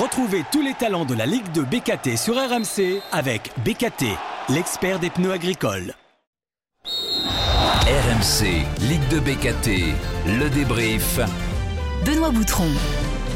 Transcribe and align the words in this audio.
Retrouvez 0.00 0.44
tous 0.52 0.60
les 0.60 0.74
talents 0.74 1.06
de 1.06 1.14
la 1.14 1.24
Ligue 1.24 1.50
de 1.52 1.62
BKT 1.62 2.18
sur 2.18 2.34
RMC 2.34 3.00
avec 3.12 3.50
BKT, 3.64 4.04
l'expert 4.50 4.98
des 4.98 5.08
pneus 5.08 5.32
agricoles. 5.32 5.94
RMC, 6.84 8.66
Ligue 8.82 9.08
de 9.08 9.20
BKT, 9.20 9.94
le 10.38 10.50
débrief. 10.50 11.18
Benoît 12.04 12.30
Boutron. 12.30 12.68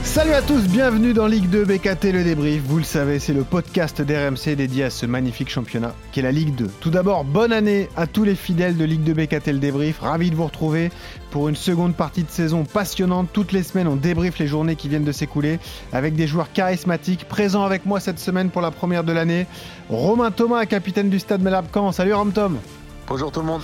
Salut 0.02 0.32
à 0.32 0.42
tous, 0.42 0.66
bienvenue 0.66 1.12
dans 1.12 1.26
Ligue 1.26 1.48
2 1.50 1.64
BKT 1.66 2.12
le 2.12 2.24
débrief. 2.24 2.62
Vous 2.64 2.78
le 2.78 2.84
savez, 2.84 3.18
c'est 3.18 3.34
le 3.34 3.44
podcast 3.44 4.02
d'RMC 4.02 4.56
dédié 4.56 4.84
à 4.84 4.90
ce 4.90 5.06
magnifique 5.06 5.50
championnat 5.50 5.94
qui 6.10 6.20
est 6.20 6.22
la 6.22 6.32
Ligue 6.32 6.54
2. 6.54 6.68
Tout 6.80 6.90
d'abord, 6.90 7.24
bonne 7.24 7.52
année 7.52 7.88
à 7.96 8.06
tous 8.06 8.24
les 8.24 8.34
fidèles 8.34 8.76
de 8.76 8.84
Ligue 8.84 9.04
2 9.04 9.12
BKT 9.12 9.48
le 9.48 9.58
débrief. 9.58 10.00
Ravi 10.00 10.30
de 10.30 10.36
vous 10.36 10.46
retrouver 10.46 10.90
pour 11.30 11.48
une 11.48 11.54
seconde 11.54 11.94
partie 11.94 12.24
de 12.24 12.30
saison 12.30 12.64
passionnante. 12.64 13.28
Toutes 13.32 13.52
les 13.52 13.62
semaines, 13.62 13.86
on 13.86 13.94
débrief 13.94 14.38
les 14.38 14.46
journées 14.46 14.74
qui 14.74 14.88
viennent 14.88 15.04
de 15.04 15.12
s'écouler 15.12 15.60
avec 15.92 16.16
des 16.16 16.26
joueurs 16.26 16.50
charismatiques. 16.52 17.28
Présents 17.28 17.64
avec 17.64 17.86
moi 17.86 18.00
cette 18.00 18.18
semaine 18.18 18.50
pour 18.50 18.62
la 18.62 18.70
première 18.72 19.04
de 19.04 19.12
l'année, 19.12 19.46
Romain 19.90 20.30
Thomas, 20.30 20.64
capitaine 20.66 21.10
du 21.10 21.20
stade 21.20 21.42
Melab-Camp. 21.42 21.92
Salut 21.92 22.14
Rom 22.14 22.32
Tom. 22.32 22.58
Bonjour 23.06 23.30
tout 23.30 23.40
le 23.40 23.46
monde. 23.46 23.62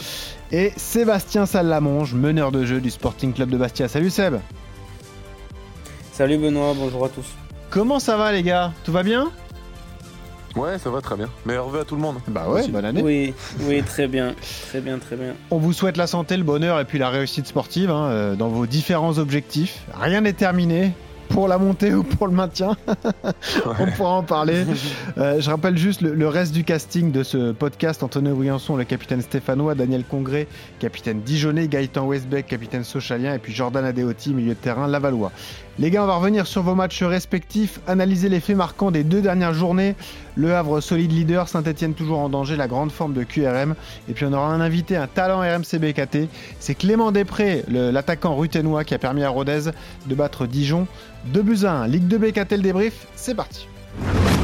Et 0.52 0.72
Sébastien 0.76 1.46
Salamonge, 1.46 2.14
meneur 2.14 2.52
de 2.52 2.64
jeu 2.64 2.80
du 2.80 2.90
Sporting 2.90 3.32
Club 3.32 3.48
de 3.48 3.56
Bastia. 3.56 3.88
Salut 3.88 4.10
Seb. 4.10 4.36
Salut 6.16 6.38
Benoît, 6.38 6.72
bonjour 6.74 7.04
à 7.04 7.10
tous. 7.10 7.26
Comment 7.68 7.98
ça 7.98 8.16
va 8.16 8.32
les 8.32 8.42
gars? 8.42 8.72
Tout 8.84 8.92
va 8.92 9.02
bien? 9.02 9.30
Ouais, 10.54 10.78
ça 10.78 10.88
va 10.88 11.02
très 11.02 11.14
bien. 11.14 11.28
Meilleur 11.44 11.68
vœu 11.68 11.80
à 11.80 11.84
tout 11.84 11.94
le 11.94 12.00
monde. 12.00 12.16
Bah 12.28 12.48
ouais, 12.48 12.66
bonne 12.68 12.86
année. 12.86 13.02
Oui, 13.02 13.34
oui, 13.64 13.82
très 13.86 14.08
bien, 14.08 14.34
très 14.68 14.80
bien, 14.80 14.96
très 14.96 15.16
bien. 15.16 15.34
On 15.50 15.58
vous 15.58 15.74
souhaite 15.74 15.98
la 15.98 16.06
santé, 16.06 16.38
le 16.38 16.42
bonheur 16.42 16.80
et 16.80 16.86
puis 16.86 16.98
la 16.98 17.10
réussite 17.10 17.46
sportive 17.46 17.90
hein, 17.90 18.06
euh, 18.06 18.34
dans 18.34 18.48
vos 18.48 18.64
différents 18.64 19.18
objectifs. 19.18 19.82
Rien 19.92 20.22
n'est 20.22 20.32
terminé 20.32 20.92
pour 21.28 21.48
la 21.48 21.58
montée 21.58 21.92
ou 21.92 22.02
pour 22.02 22.28
le 22.28 22.32
maintien. 22.32 22.76
On 23.78 23.90
pourra 23.90 24.12
en 24.12 24.22
parler. 24.22 24.64
Euh, 25.18 25.40
je 25.40 25.48
rappelle 25.48 25.78
juste 25.78 26.02
le, 26.02 26.12
le, 26.12 26.28
reste 26.28 26.52
du 26.52 26.62
casting 26.62 27.10
de 27.10 27.22
ce 27.22 27.52
podcast. 27.52 28.02
Antonio 28.02 28.34
Briançon, 28.34 28.76
le 28.76 28.84
capitaine 28.84 29.22
stéphanois, 29.22 29.74
Daniel 29.74 30.04
Congré, 30.04 30.46
capitaine 30.78 31.22
Dijonais, 31.22 31.68
Gaëtan 31.68 32.04
Westbeck, 32.04 32.46
capitaine 32.46 32.84
Sochalien, 32.84 33.32
et 33.32 33.38
puis 33.38 33.54
Jordan 33.54 33.82
Adeoti, 33.82 34.34
milieu 34.34 34.50
de 34.50 34.58
terrain, 34.58 34.86
Lavallois. 34.86 35.32
Les 35.78 35.90
gars, 35.90 36.04
on 36.04 36.06
va 36.06 36.16
revenir 36.16 36.46
sur 36.46 36.62
vos 36.62 36.74
matchs 36.74 37.02
respectifs, 37.02 37.80
analyser 37.86 38.30
les 38.30 38.40
faits 38.40 38.56
marquants 38.56 38.90
des 38.90 39.04
deux 39.04 39.20
dernières 39.20 39.52
journées. 39.52 39.94
Le 40.34 40.54
Havre 40.54 40.80
solide 40.80 41.12
leader, 41.12 41.48
Saint-Etienne 41.48 41.92
toujours 41.92 42.18
en 42.20 42.30
danger, 42.30 42.56
la 42.56 42.66
grande 42.66 42.90
forme 42.90 43.12
de 43.12 43.24
QRM. 43.24 43.74
Et 44.08 44.14
puis 44.14 44.24
on 44.24 44.32
aura 44.32 44.48
un 44.48 44.62
invité, 44.62 44.96
un 44.96 45.06
talent 45.06 45.40
RMC 45.40 45.78
BKT. 45.78 46.30
C'est 46.60 46.74
Clément 46.74 47.12
Després, 47.12 47.62
l'attaquant 47.68 48.34
ruténois 48.34 48.84
qui 48.84 48.94
a 48.94 48.98
permis 48.98 49.22
à 49.22 49.28
Rodez 49.28 49.70
de 50.06 50.14
battre 50.14 50.46
Dijon. 50.46 50.86
2 51.26 51.42
buts 51.42 51.64
à 51.64 51.72
1, 51.72 51.88
Ligue 51.88 52.08
2 52.08 52.18
BKT 52.18 52.52
le 52.52 52.62
débrief, 52.62 53.06
c'est 53.14 53.34
parti. 53.34 53.68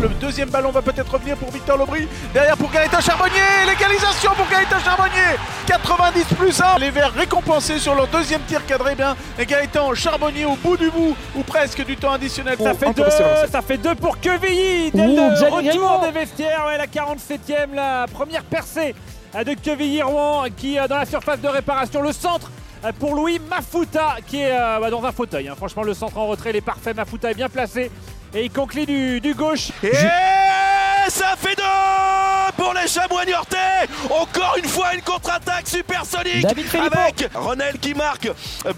Le 0.02 0.08
deuxième 0.08 0.50
ballon 0.50 0.72
va 0.72 0.82
peut-être 0.82 1.12
revenir 1.12 1.36
pour 1.36 1.52
Victor 1.52 1.78
Lobry. 1.78 2.08
Derrière 2.34 2.56
pour 2.56 2.72
Gaëtan 2.72 3.00
Charbonnier. 3.00 3.38
L'égalisation 3.68 4.32
pour 4.36 4.48
Gaëtan 4.48 4.80
Charbonnier. 4.84 5.38
90 5.68 6.24
plus 6.34 6.60
1. 6.60 6.78
Les 6.80 6.90
Verts 6.90 7.12
récompensés 7.12 7.78
sur 7.78 7.94
leur 7.94 8.08
deuxième 8.08 8.40
tir 8.42 8.66
cadré 8.66 8.96
bien. 8.96 9.14
Et 9.38 9.46
Gaëtan 9.46 9.94
Charbonnier 9.94 10.44
au 10.44 10.56
bout 10.56 10.76
du 10.76 10.90
bout 10.90 11.14
ou 11.36 11.44
presque 11.44 11.84
du 11.84 11.96
temps 11.96 12.10
additionnel. 12.10 12.56
Ça 12.60 12.74
fait 12.74 12.92
deux, 12.92 13.10
ça 13.48 13.62
fait 13.62 13.76
deux 13.76 13.94
pour 13.94 14.18
Quevilly. 14.18 14.90
Dès 14.90 15.02
Ouh, 15.02 15.14
le 15.14 15.48
retour 15.48 16.00
des 16.00 16.10
vestiaires. 16.10 16.64
Ouais, 16.66 16.78
la 16.78 16.86
47e, 16.86 17.72
la 17.72 18.06
première 18.12 18.42
percée 18.42 18.96
de 19.34 19.54
Quevilly 19.54 20.02
Rouen 20.02 20.46
qui 20.56 20.78
dans 20.88 20.96
la 20.96 21.06
surface 21.06 21.40
de 21.40 21.48
réparation. 21.48 22.02
Le 22.02 22.12
centre 22.12 22.50
pour 22.98 23.14
Louis 23.14 23.40
Mafuta 23.48 24.16
qui 24.26 24.40
est 24.40 24.52
euh, 24.52 24.90
dans 24.90 25.04
un 25.04 25.12
fauteuil. 25.12 25.48
Hein. 25.48 25.54
Franchement, 25.56 25.82
le 25.82 25.94
centre 25.94 26.18
en 26.18 26.26
retrait, 26.26 26.50
il 26.50 26.56
est 26.56 26.60
parfait. 26.60 26.92
Mafuta 26.94 27.30
est 27.30 27.34
bien 27.34 27.48
placé. 27.48 27.90
Et 28.34 28.44
il 28.44 28.50
conclut 28.50 28.86
du, 28.86 29.20
du 29.20 29.34
gauche. 29.34 29.68
Et 29.82 29.92
ça 31.08 31.34
fait 31.36 31.54
deux 31.56 31.62
pour 32.56 32.72
les 32.74 32.88
chamois 32.88 33.24
niortais. 33.24 33.56
Encore 34.10 34.56
une 34.58 34.64
fois, 34.68 34.94
une 34.94 35.02
contre-attaque 35.02 35.66
supersonique 35.68 36.46
avec 36.46 37.28
Ronel 37.34 37.78
qui 37.78 37.92
marque 37.94 38.30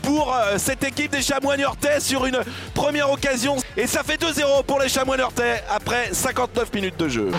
pour 0.02 0.34
euh, 0.34 0.58
cette 0.58 0.82
équipe 0.84 1.12
des 1.12 1.22
chamois 1.22 1.56
niortais 1.56 2.00
sur 2.00 2.24
une 2.26 2.40
première 2.74 3.10
occasion. 3.10 3.56
Et 3.76 3.86
ça 3.86 4.02
fait 4.02 4.20
2-0 4.20 4.64
pour 4.64 4.80
les 4.80 4.88
chamois 4.88 5.16
niortais 5.16 5.62
après 5.70 6.12
59 6.12 6.72
minutes 6.72 6.96
de 6.96 7.08
jeu. 7.08 7.30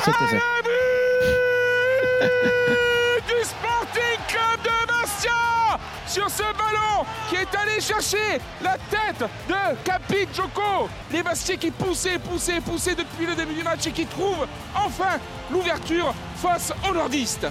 Du 3.28 3.34
sur 6.16 6.30
ce 6.30 6.44
ballon 6.44 7.06
qui 7.30 7.36
est 7.36 7.58
allé 7.62 7.82
chercher 7.82 8.40
la 8.64 8.78
tête 8.90 9.30
de 9.50 9.76
Capi 9.84 10.26
Joko. 10.34 10.88
Les 11.12 11.22
Bastiais 11.22 11.58
qui 11.58 11.72
poussaient, 11.72 12.20
poussaient, 12.20 12.62
poussaient 12.62 12.96
depuis 12.96 13.26
le 13.28 13.36
début 13.36 13.54
du 13.54 13.64
match 13.64 13.86
et 13.88 13.92
qui 13.92 14.06
trouvent 14.06 14.48
enfin 14.74 15.20
l'ouverture 15.52 16.14
face 16.38 16.72
aux 16.90 16.94
nordistes. 16.94 17.48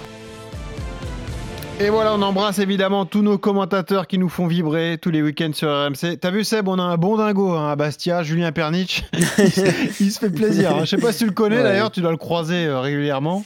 Et 1.79 1.89
voilà, 1.89 2.15
on 2.15 2.21
embrasse 2.23 2.57
évidemment 2.57 3.05
tous 3.05 3.21
nos 3.21 3.37
commentateurs 3.37 4.07
qui 4.07 4.17
nous 4.17 4.29
font 4.29 4.47
vibrer 4.47 4.97
tous 4.99 5.11
les 5.11 5.21
week-ends 5.21 5.51
sur 5.53 5.69
RMC. 5.69 6.17
T'as 6.19 6.31
vu 6.31 6.43
Seb, 6.43 6.67
on 6.67 6.79
a 6.79 6.83
un 6.83 6.97
bon 6.97 7.17
dingo 7.17 7.51
hein, 7.51 7.69
à 7.69 7.75
Bastia, 7.75 8.23
Julien 8.23 8.51
Pernich. 8.51 9.05
il 9.99 10.11
se 10.11 10.19
fait 10.19 10.31
plaisir. 10.31 10.71
Hein. 10.71 10.79
Je 10.85 10.85
sais 10.85 10.97
pas 10.97 11.11
si 11.11 11.19
tu 11.19 11.25
le 11.25 11.33
connais 11.33 11.57
ouais. 11.57 11.63
d'ailleurs, 11.63 11.91
tu 11.91 12.01
dois 12.01 12.11
le 12.11 12.17
croiser 12.17 12.65
euh, 12.65 12.79
régulièrement. 12.79 13.43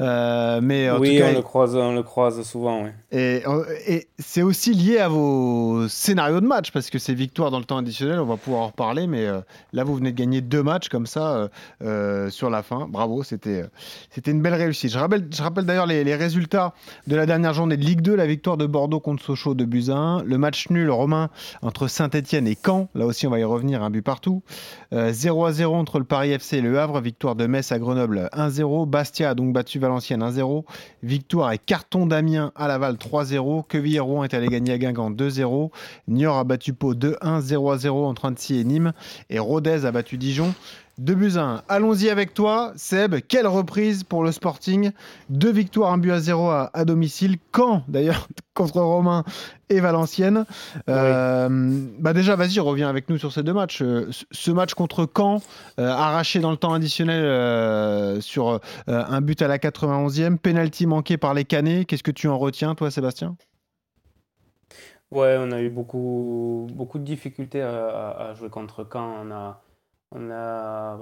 Euh, 0.00 0.60
mais 0.62 0.90
en 0.90 0.98
oui, 0.98 1.16
tout 1.16 1.22
cas, 1.22 1.30
on, 1.30 1.34
le 1.34 1.42
croise, 1.42 1.76
on 1.76 1.94
le 1.94 2.02
croise 2.02 2.42
souvent. 2.42 2.84
Oui. 2.84 2.90
Et, 3.12 3.42
et 3.86 4.08
c'est 4.18 4.42
aussi 4.42 4.72
lié 4.72 4.98
à 4.98 5.08
vos 5.08 5.88
scénarios 5.88 6.40
de 6.40 6.46
match, 6.46 6.72
parce 6.72 6.88
que 6.88 6.98
ces 6.98 7.12
victoires 7.12 7.50
dans 7.50 7.58
le 7.58 7.64
temps 7.64 7.76
additionnel, 7.76 8.18
on 8.18 8.24
va 8.24 8.36
pouvoir 8.36 8.62
en 8.62 8.66
reparler, 8.68 9.06
mais 9.06 9.26
euh, 9.26 9.40
là, 9.72 9.84
vous 9.84 9.94
venez 9.94 10.12
de 10.12 10.16
gagner 10.16 10.40
deux 10.40 10.62
matchs 10.62 10.88
comme 10.88 11.06
ça 11.06 11.50
euh, 11.82 12.30
sur 12.30 12.48
la 12.48 12.62
fin. 12.62 12.86
Bravo, 12.88 13.22
c'était 13.22 13.64
c'était 14.10 14.30
une 14.30 14.40
belle 14.40 14.54
réussite. 14.54 14.90
Je 14.90 14.98
rappelle, 14.98 15.26
je 15.30 15.42
rappelle 15.42 15.66
d'ailleurs 15.66 15.86
les, 15.86 16.02
les, 16.02 16.14
résultats 16.14 16.72
de 17.06 17.16
la 17.16 17.26
dernière 17.26 17.52
journée 17.52 17.76
de 17.76 17.84
Ligue 17.84 18.00
2, 18.00 18.14
la 18.14 18.26
victoire 18.26 18.56
de 18.56 18.66
Bordeaux 18.66 19.00
contre 19.00 19.22
Sochaux 19.22 19.54
de 19.54 19.64
Buzyn, 19.64 20.22
le 20.24 20.38
match 20.38 20.70
nul 20.70 20.90
romain 20.90 21.28
entre 21.62 21.88
Saint-Etienne 21.88 22.46
et 22.46 22.56
Caen, 22.64 22.88
là 22.94 23.06
aussi 23.06 23.26
on 23.26 23.30
va 23.30 23.38
y 23.38 23.44
revenir, 23.44 23.82
un 23.82 23.90
but 23.90 24.02
partout. 24.02 24.42
0 24.92 25.44
à 25.44 25.52
0 25.52 25.74
entre 25.74 25.98
le 25.98 26.04
Paris 26.04 26.32
FC 26.32 26.58
et 26.58 26.60
le 26.60 26.78
Havre, 26.78 27.00
victoire 27.00 27.36
de 27.36 27.46
Metz 27.46 27.70
à 27.70 27.78
Grenoble 27.78 28.28
1-0, 28.32 28.88
Bastia 28.88 29.30
a 29.30 29.34
donc 29.34 29.52
battu 29.52 29.78
Valenciennes 29.90 30.22
1-0, 30.22 30.64
victoire 31.02 31.52
et 31.52 31.58
carton 31.58 32.06
d'Amiens 32.06 32.52
à 32.56 32.68
Laval 32.68 32.94
3-0. 32.94 33.66
Quevilly-Rouen 33.66 34.24
est 34.24 34.34
allé 34.34 34.48
gagner 34.48 34.72
à 34.72 34.78
Guingamp 34.78 35.10
2-0. 35.10 35.70
Niort 36.08 36.38
a 36.38 36.44
battu 36.44 36.72
Pau 36.72 36.94
2-1, 36.94 37.40
0-0 37.40 37.88
entre 37.88 38.24
Annecy 38.26 38.58
et 38.58 38.64
Nîmes. 38.64 38.92
Et 39.28 39.38
Rodez 39.38 39.84
a 39.84 39.92
battu 39.92 40.16
Dijon 40.16 40.54
2 41.00 41.14
buts 41.14 41.36
à 41.36 41.42
1. 41.42 41.62
Allons-y 41.68 42.10
avec 42.10 42.34
toi, 42.34 42.72
Seb. 42.76 43.16
Quelle 43.26 43.46
reprise 43.46 44.04
pour 44.04 44.22
le 44.22 44.32
Sporting. 44.32 44.90
Deux 45.30 45.50
victoires, 45.50 45.92
un 45.92 45.98
but 45.98 46.10
à 46.10 46.20
0 46.20 46.50
à, 46.50 46.70
à 46.74 46.84
domicile. 46.84 47.38
Quand, 47.52 47.84
d'ailleurs, 47.88 48.28
contre 48.54 48.80
Romain 48.82 49.24
et 49.70 49.80
Valenciennes. 49.80 50.44
Euh, 50.90 51.48
oui. 51.50 51.90
bah 51.98 52.12
déjà, 52.12 52.36
vas-y, 52.36 52.60
reviens 52.60 52.90
avec 52.90 53.08
nous 53.08 53.16
sur 53.16 53.32
ces 53.32 53.42
deux 53.42 53.54
matchs. 53.54 53.82
Ce 54.30 54.50
match 54.50 54.74
contre 54.74 55.08
Caen, 55.16 55.40
euh, 55.78 55.88
arraché 55.88 56.40
dans 56.40 56.50
le 56.50 56.58
temps 56.58 56.74
additionnel 56.74 57.24
euh, 57.24 58.20
sur 58.20 58.60
un 58.86 59.20
but 59.22 59.40
à 59.40 59.48
la 59.48 59.56
91e, 59.56 60.36
penalty 60.36 60.86
manqué 60.86 61.16
par 61.16 61.32
les 61.32 61.46
Canets. 61.46 61.86
Qu'est-ce 61.86 62.02
que 62.02 62.10
tu 62.10 62.28
en 62.28 62.38
retiens, 62.38 62.74
toi, 62.74 62.90
Sébastien? 62.90 63.36
Ouais, 65.10 65.36
on 65.40 65.50
a 65.50 65.62
eu 65.62 65.70
beaucoup, 65.70 66.66
beaucoup 66.74 66.98
de 66.98 67.04
difficultés 67.04 67.62
à, 67.62 68.10
à 68.10 68.34
jouer 68.34 68.50
contre 68.50 68.86
Caen. 68.92 69.24
On 69.24 69.30
a, 69.32 69.62
on 70.12 70.30
a 70.30 70.98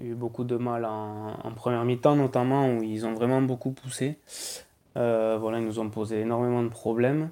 eu 0.00 0.14
beaucoup 0.14 0.44
de 0.44 0.56
mal 0.56 0.84
en, 0.84 1.52
première 1.54 1.84
mi-temps, 1.84 2.16
notamment, 2.16 2.72
où 2.74 2.82
ils 2.82 3.06
ont 3.06 3.14
vraiment 3.14 3.40
beaucoup 3.40 3.70
poussé. 3.70 4.18
Euh, 4.96 5.36
voilà, 5.40 5.58
ils 5.58 5.64
nous 5.64 5.78
ont 5.78 5.90
posé 5.90 6.20
énormément 6.20 6.62
de 6.62 6.68
problèmes. 6.68 7.30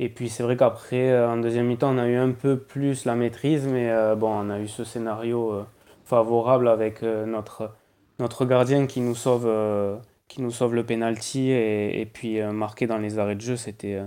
Et 0.00 0.08
puis 0.08 0.28
c'est 0.28 0.42
vrai 0.42 0.56
qu'après, 0.56 1.10
euh, 1.10 1.28
en 1.28 1.36
deuxième 1.36 1.66
mi-temps, 1.66 1.94
on 1.94 1.98
a 1.98 2.06
eu 2.06 2.16
un 2.16 2.30
peu 2.30 2.56
plus 2.58 3.04
la 3.04 3.14
maîtrise, 3.14 3.66
mais 3.66 3.90
euh, 3.90 4.14
bon, 4.14 4.30
on 4.30 4.50
a 4.50 4.60
eu 4.60 4.68
ce 4.68 4.84
scénario 4.84 5.52
euh, 5.52 5.64
favorable 6.04 6.68
avec 6.68 7.02
euh, 7.02 7.26
notre, 7.26 7.74
notre 8.20 8.44
gardien 8.44 8.86
qui 8.86 9.00
nous 9.00 9.16
sauve, 9.16 9.46
euh, 9.46 9.96
qui 10.28 10.40
nous 10.40 10.52
sauve 10.52 10.74
le 10.74 10.84
penalty 10.84 11.50
et, 11.50 12.00
et 12.00 12.06
puis 12.06 12.40
marqué 12.42 12.86
dans 12.86 12.98
les 12.98 13.18
arrêts 13.18 13.34
de 13.34 13.40
jeu, 13.40 13.56
c'était 13.56 14.00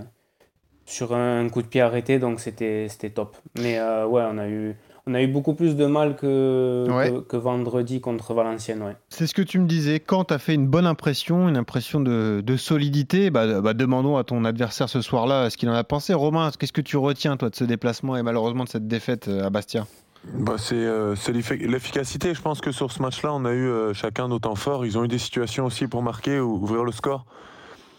sur 0.86 1.14
un, 1.14 1.48
coup 1.48 1.62
de 1.62 1.66
pied 1.66 1.80
arrêté, 1.82 2.18
donc 2.18 2.40
c'était 2.40 2.88
top. 3.14 3.36
Mais 3.56 3.78
ouais, 3.80 4.22
on 4.30 4.38
a 4.38 4.48
eu 4.48 4.76
on 5.06 5.14
a 5.14 5.22
eu 5.22 5.26
beaucoup 5.26 5.54
plus 5.54 5.74
de 5.74 5.86
mal 5.86 6.16
que, 6.16 6.86
ouais. 6.88 7.10
que, 7.10 7.18
que, 7.20 7.36
vendredi 7.36 8.00
contre 8.00 8.34
Valenciennes. 8.34 8.82
Ouais. 8.82 8.96
C'est 9.08 9.26
ce 9.26 9.34
que 9.34 9.42
tu 9.42 9.58
me 9.58 9.66
disais. 9.66 9.98
Quand 9.98 10.26
tu 10.26 10.34
as 10.34 10.38
fait 10.38 10.54
une 10.54 10.68
bonne 10.68 10.86
impression, 10.86 11.48
une 11.48 11.56
impression 11.56 12.00
de, 12.00 12.40
de 12.44 12.56
solidité, 12.56 13.30
bah, 13.30 13.60
bah, 13.60 13.74
demandons 13.74 14.16
à 14.16 14.24
ton 14.24 14.44
adversaire 14.44 14.88
ce 14.88 15.00
soir-là 15.00 15.50
ce 15.50 15.56
qu'il 15.56 15.68
en 15.68 15.74
a 15.74 15.84
pensé. 15.84 16.14
Romain, 16.14 16.50
qu'est-ce 16.56 16.72
que 16.72 16.80
tu 16.80 16.96
retiens 16.96 17.36
toi 17.36 17.50
de 17.50 17.56
ce 17.56 17.64
déplacement 17.64 18.16
et 18.16 18.22
malheureusement 18.22 18.64
de 18.64 18.68
cette 18.68 18.86
défaite 18.86 19.28
à 19.28 19.50
Bastia? 19.50 19.86
Bah 20.34 20.54
c'est 20.56 20.76
euh, 20.76 21.16
l'efficacité. 21.62 22.32
Je 22.32 22.40
pense 22.40 22.60
que 22.60 22.70
sur 22.70 22.92
ce 22.92 23.02
match-là, 23.02 23.32
on 23.34 23.44
a 23.44 23.52
eu 23.52 23.66
euh, 23.66 23.92
chacun 23.92 24.28
nos 24.28 24.38
temps 24.38 24.54
forts. 24.54 24.86
Ils 24.86 24.96
ont 24.96 25.04
eu 25.04 25.08
des 25.08 25.18
situations 25.18 25.66
aussi 25.66 25.88
pour 25.88 26.02
marquer 26.02 26.38
ou 26.38 26.62
ouvrir 26.62 26.84
le 26.84 26.92
score 26.92 27.26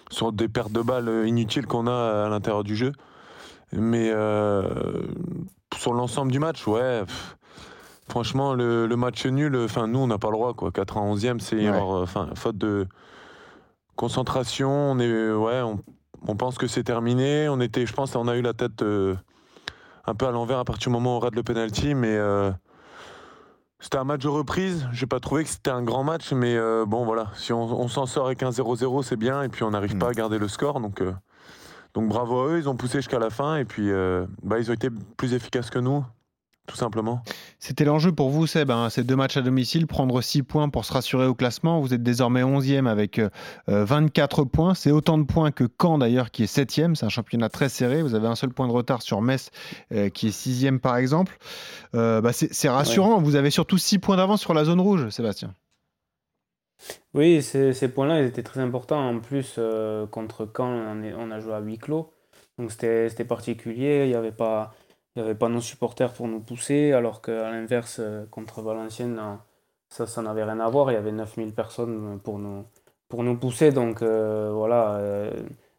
sur 0.10 0.32
des 0.32 0.48
pertes 0.48 0.72
de 0.72 0.82
balles 0.82 1.28
inutiles 1.28 1.66
qu'on 1.66 1.88
a 1.88 2.26
à 2.26 2.30
l'intérieur 2.30 2.64
du 2.64 2.78
jeu. 2.78 2.94
Mais 3.74 4.10
euh, 4.14 4.64
sur 5.78 5.94
l'ensemble 5.94 6.32
du 6.32 6.40
match, 6.40 6.68
ouais. 6.68 7.04
franchement, 8.10 8.54
le, 8.54 8.88
match 8.96 9.26
nul, 9.26 9.56
enfin, 9.56 9.88
nous, 9.88 10.00
on 10.00 10.08
n'a 10.08 10.18
pas 10.18 10.30
le 10.30 10.34
droit, 10.34 10.54
quoi. 10.54 10.70
91e, 10.70 11.40
c'est 11.40 11.70
enfin, 11.70 12.30
faute 12.36 12.58
de 12.58 12.88
concentration. 13.96 14.70
On 14.70 15.00
est, 15.00 15.32
ouais, 15.32 15.62
on, 16.28 16.36
pense 16.36 16.58
que 16.58 16.68
c'est 16.68 16.84
terminé. 16.84 17.48
On 17.50 17.60
était, 17.60 17.86
je 17.86 17.94
pense, 17.94 18.16
on 18.16 18.28
a 18.28 18.36
eu 18.36 18.42
la 18.42 18.54
tête 18.54 18.84
un 20.06 20.16
peu 20.16 20.28
à 20.28 20.32
l'envers 20.32 20.60
à 20.60 20.66
partir 20.66 20.90
du 20.90 20.94
moment 20.94 21.16
où 21.16 21.18
on 21.18 21.20
rate 21.20 21.36
le 21.36 21.44
penalty, 21.44 21.94
mais 21.94 22.18
c'était 23.84 23.98
un 23.98 24.06
match 24.06 24.22
de 24.22 24.30
reprise. 24.30 24.88
J'ai 24.94 25.08
pas 25.08 25.20
trouvé 25.20 25.44
que 25.44 25.50
c'était 25.50 25.70
un 25.70 25.84
grand 25.84 26.06
match, 26.06 26.32
mais 26.32 26.56
euh, 26.56 26.86
bon 26.86 27.04
voilà, 27.04 27.32
si 27.36 27.52
on, 27.52 27.90
s'en 27.90 28.06
sort 28.06 28.28
avec 28.28 28.42
un 28.42 28.50
0-0, 28.50 29.04
c'est 29.04 29.18
bien. 29.18 29.44
Et 29.44 29.50
puis 29.50 29.64
on 29.64 29.72
n'arrive 29.72 29.98
pas 29.98 30.08
à 30.08 30.12
mm. 30.12 30.16
garder 30.16 30.40
le 30.40 30.48
score, 30.48 30.80
donc 30.80 31.02
euh, 31.02 31.12
donc 31.94 32.10
bravo 32.10 32.42
à 32.42 32.48
eux. 32.50 32.60
Ils 32.60 32.70
ont 32.70 32.76
poussé 32.76 33.00
jusqu'à 33.00 33.20
la 33.20 33.30
fin 33.30 33.58
et 33.58 33.66
puis 33.66 33.92
euh, 33.92 34.26
bah, 34.42 34.60
ils 34.60 34.70
ont 34.70 34.74
été 34.74 34.90
plus 35.18 35.34
efficaces 35.34 35.70
que 35.70 35.80
nous 35.80 36.04
tout 36.66 36.78
simplement. 36.78 37.22
C'était 37.60 37.84
l'enjeu 37.84 38.14
pour 38.14 38.30
vous, 38.30 38.48
Seb, 38.48 38.72
hein, 38.72 38.90
ces 38.90 39.04
deux 39.04 39.16
matchs 39.16 39.36
à 39.36 39.42
domicile, 39.42 39.86
prendre 39.86 40.22
6 40.22 40.44
points 40.44 40.70
pour 40.70 40.86
se 40.86 40.94
rassurer 40.94 41.26
au 41.26 41.34
classement. 41.34 41.82
Vous 41.82 41.94
êtes 41.94 42.04
désormais 42.04 42.42
11e 42.42 42.88
avec 42.88 43.20
24 43.68 44.40
euh, 44.42 44.46
points. 44.46 44.74
C'est 44.74 44.92
autant 44.92 45.18
de 45.18 45.24
points 45.24 45.52
que 45.52 45.66
Caen 45.82 45.98
d'ailleurs, 45.98 46.32
qui 46.32 46.44
est 46.44 46.54
7e. 46.54 46.96
C'est 46.96 47.06
un 47.06 47.10
championnat 47.10 47.50
très 47.50 47.68
serré. 47.68 48.02
Vous 48.02 48.16
avez 48.16 48.28
un 48.28 48.36
seul 48.36 48.52
point 48.52 48.68
de 48.68 48.74
retard 48.74 49.02
sur 49.02 49.22
Metz, 49.22 49.50
euh, 49.92 50.10
qui 50.10 50.28
est 50.28 50.32
6e 50.32 50.80
par 50.80 50.96
exemple. 50.96 51.38
Euh, 51.96 52.22
bah, 52.22 52.32
c'est 52.34 52.70
rassurant. 52.70 53.22
Vous 53.22 53.36
avez 53.36 53.50
surtout 53.50 53.78
6 53.78 54.00
points 54.00 54.16
d'avance 54.16 54.40
sur 54.40 54.54
la 54.54 54.64
zone 54.64 54.80
rouge, 54.80 55.10
Sébastien. 55.10 55.54
Oui, 57.14 57.42
ces, 57.42 57.88
points-là, 57.90 58.22
ils 58.22 58.28
étaient 58.28 58.44
très 58.44 58.60
importants. 58.60 59.08
En 59.08 59.20
plus, 59.20 59.60
contre 60.12 60.50
Caen, 60.56 60.72
on, 60.72 61.04
on, 61.18 61.32
a 61.32 61.40
joué 61.40 61.54
à 61.54 61.60
huis 61.60 61.78
clos. 61.78 62.12
Donc 62.58 62.72
c'était 62.72 63.26
particulier. 63.26 64.04
Il 64.06 64.10
n'y 64.10 64.16
avait 64.16 64.32
pas 64.32 64.74
il 65.16 65.22
avait 65.22 65.36
pas 65.36 65.50
nos 65.50 65.62
supporters 65.62 66.14
pour 66.14 66.28
nous 66.28 66.40
pousser, 66.40 66.92
alors 66.92 67.22
qu'à 67.22 67.52
l'inverse, 67.52 67.98
euh, 68.00 68.26
contre 68.32 68.62
Valenciennes, 68.62 69.22
ça, 69.90 70.08
ça 70.08 70.22
n'avait 70.24 70.44
rien 70.44 70.60
à 70.60 70.70
voir. 70.70 70.92
Il 70.92 70.96
y 70.96 70.98
avait 70.98 71.12
9000 71.12 71.54
personnes 71.54 72.20
pour 72.24 72.40
nous, 72.40 72.66
pour 73.10 73.24
nous 73.24 73.38
pousser. 73.38 73.72
Donc 73.72 74.02
euh, 74.02 74.52
voilà, 74.52 74.96
euh, 74.96 75.32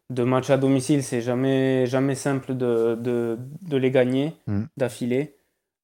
deux 0.09 0.25
matchs 0.25 0.51
à 0.51 0.57
domicile, 0.57 1.03
c'est 1.03 1.21
jamais, 1.21 1.85
jamais 1.85 2.15
simple 2.15 2.55
de, 2.55 2.95
de, 2.95 3.37
de 3.61 3.77
les 3.77 3.91
gagner 3.91 4.33
mm. 4.47 4.63
d'affilée. 4.77 5.35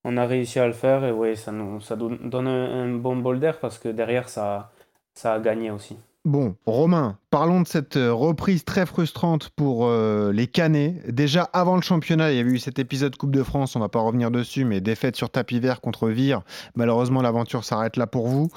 On 0.03 0.17
a 0.17 0.25
réussi 0.25 0.59
à 0.59 0.65
le 0.65 0.73
faire 0.73 1.03
et 1.03 1.11
oui, 1.11 1.35
ça 1.37 1.51
nous 1.51 1.79
ça 1.81 1.95
donne 1.95 2.47
un, 2.47 2.83
un 2.83 2.95
bon 2.95 3.17
bol 3.17 3.39
d'air 3.39 3.59
parce 3.59 3.77
que 3.77 3.89
derrière, 3.89 4.29
ça, 4.29 4.71
ça 5.13 5.33
a 5.33 5.39
gagné 5.39 5.71
aussi. 5.71 5.97
Bon, 6.23 6.55
Romain, 6.67 7.17
parlons 7.31 7.61
de 7.61 7.67
cette 7.67 7.97
euh, 7.97 8.13
reprise 8.13 8.63
très 8.63 8.85
frustrante 8.85 9.49
pour 9.49 9.87
euh, 9.87 10.31
les 10.31 10.45
Canets. 10.45 11.01
Déjà 11.11 11.49
avant 11.51 11.75
le 11.75 11.81
championnat, 11.81 12.31
il 12.31 12.37
y 12.37 12.39
avait 12.39 12.51
eu 12.51 12.59
cet 12.59 12.77
épisode 12.77 13.15
Coupe 13.17 13.31
de 13.31 13.41
France, 13.41 13.75
on 13.75 13.79
va 13.79 13.89
pas 13.89 14.01
revenir 14.01 14.29
dessus, 14.29 14.63
mais 14.63 14.81
défaite 14.81 15.15
sur 15.15 15.31
tapis 15.31 15.59
vert 15.59 15.81
contre 15.81 16.09
Vire. 16.09 16.43
Malheureusement, 16.75 17.23
l'aventure 17.23 17.63
s'arrête 17.63 17.97
là 17.97 18.05
pour 18.05 18.27
vous. 18.27 18.49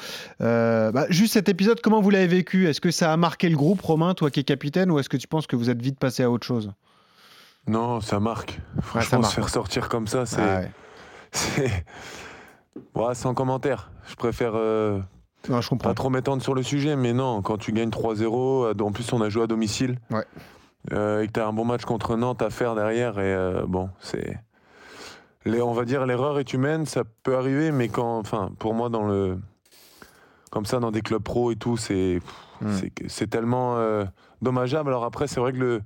Euh, 0.42 0.92
bah, 0.92 1.06
juste 1.08 1.32
cet 1.32 1.48
épisode, 1.48 1.80
comment 1.80 2.02
vous 2.02 2.10
l'avez 2.10 2.26
vécu? 2.26 2.68
Est-ce 2.68 2.82
que 2.82 2.90
ça 2.90 3.10
a 3.10 3.16
marqué 3.16 3.48
le 3.48 3.56
groupe, 3.56 3.80
Romain, 3.80 4.12
toi 4.12 4.30
qui 4.30 4.40
es 4.40 4.44
capitaine, 4.44 4.90
ou 4.90 4.98
est-ce 4.98 5.08
que 5.08 5.16
tu 5.16 5.26
penses 5.26 5.46
que 5.46 5.56
vous 5.56 5.70
êtes 5.70 5.80
vite 5.80 5.98
passé 5.98 6.22
à 6.22 6.30
autre 6.30 6.46
chose? 6.46 6.70
Non, 7.66 8.02
ça 8.02 8.20
marque. 8.20 8.60
Franchement, 8.82 9.22
se 9.22 9.34
faire 9.34 9.48
sortir 9.48 9.88
comme 9.88 10.06
ça, 10.06 10.26
c'est. 10.26 10.42
Ah 10.42 10.60
c'est. 11.32 11.86
sans 13.14 13.32
commentaire. 13.32 13.90
Je 14.06 14.16
préfère 14.16 14.52
je 15.46 15.68
comprends. 15.68 15.90
Pas 15.90 15.94
trop 15.94 16.10
m'étendre 16.10 16.42
sur 16.42 16.54
le 16.54 16.62
sujet, 16.62 16.96
mais 16.96 17.12
non, 17.12 17.42
quand 17.42 17.58
tu 17.58 17.72
gagnes 17.72 17.90
3-0, 17.90 18.80
en 18.80 18.92
plus 18.92 19.12
on 19.12 19.20
a 19.20 19.28
joué 19.28 19.42
à 19.44 19.46
domicile, 19.46 19.98
euh, 20.92 21.22
et 21.22 21.26
que 21.26 21.32
tu 21.32 21.40
as 21.40 21.46
un 21.46 21.52
bon 21.52 21.64
match 21.64 21.84
contre 21.84 22.16
Nantes 22.16 22.42
à 22.42 22.50
faire 22.50 22.74
derrière, 22.74 23.18
et 23.18 23.34
euh, 23.34 23.64
bon, 23.66 23.90
c'est. 24.00 24.38
on 25.46 25.72
va 25.72 25.84
dire 25.84 26.06
l'erreur 26.06 26.38
est 26.38 26.52
humaine, 26.52 26.86
ça 26.86 27.02
peut 27.22 27.36
arriver, 27.36 27.72
mais 27.72 27.88
quand, 27.88 28.18
enfin, 28.18 28.50
pour 28.58 28.74
moi, 28.74 28.88
dans 28.88 29.06
le, 29.06 29.38
comme 30.50 30.66
ça, 30.66 30.78
dans 30.78 30.90
des 30.90 31.02
clubs 31.02 31.22
pro 31.22 31.50
et 31.50 31.56
tout, 31.56 31.76
c'est, 31.76 32.20
hmm. 32.60 32.70
c'est 33.08 33.28
tellement 33.28 33.76
euh, 33.76 34.04
dommageable. 34.40 34.90
Alors 34.90 35.04
après, 35.04 35.26
c'est 35.26 35.40
vrai 35.40 35.52
que 35.52 35.58
le, 35.58 35.82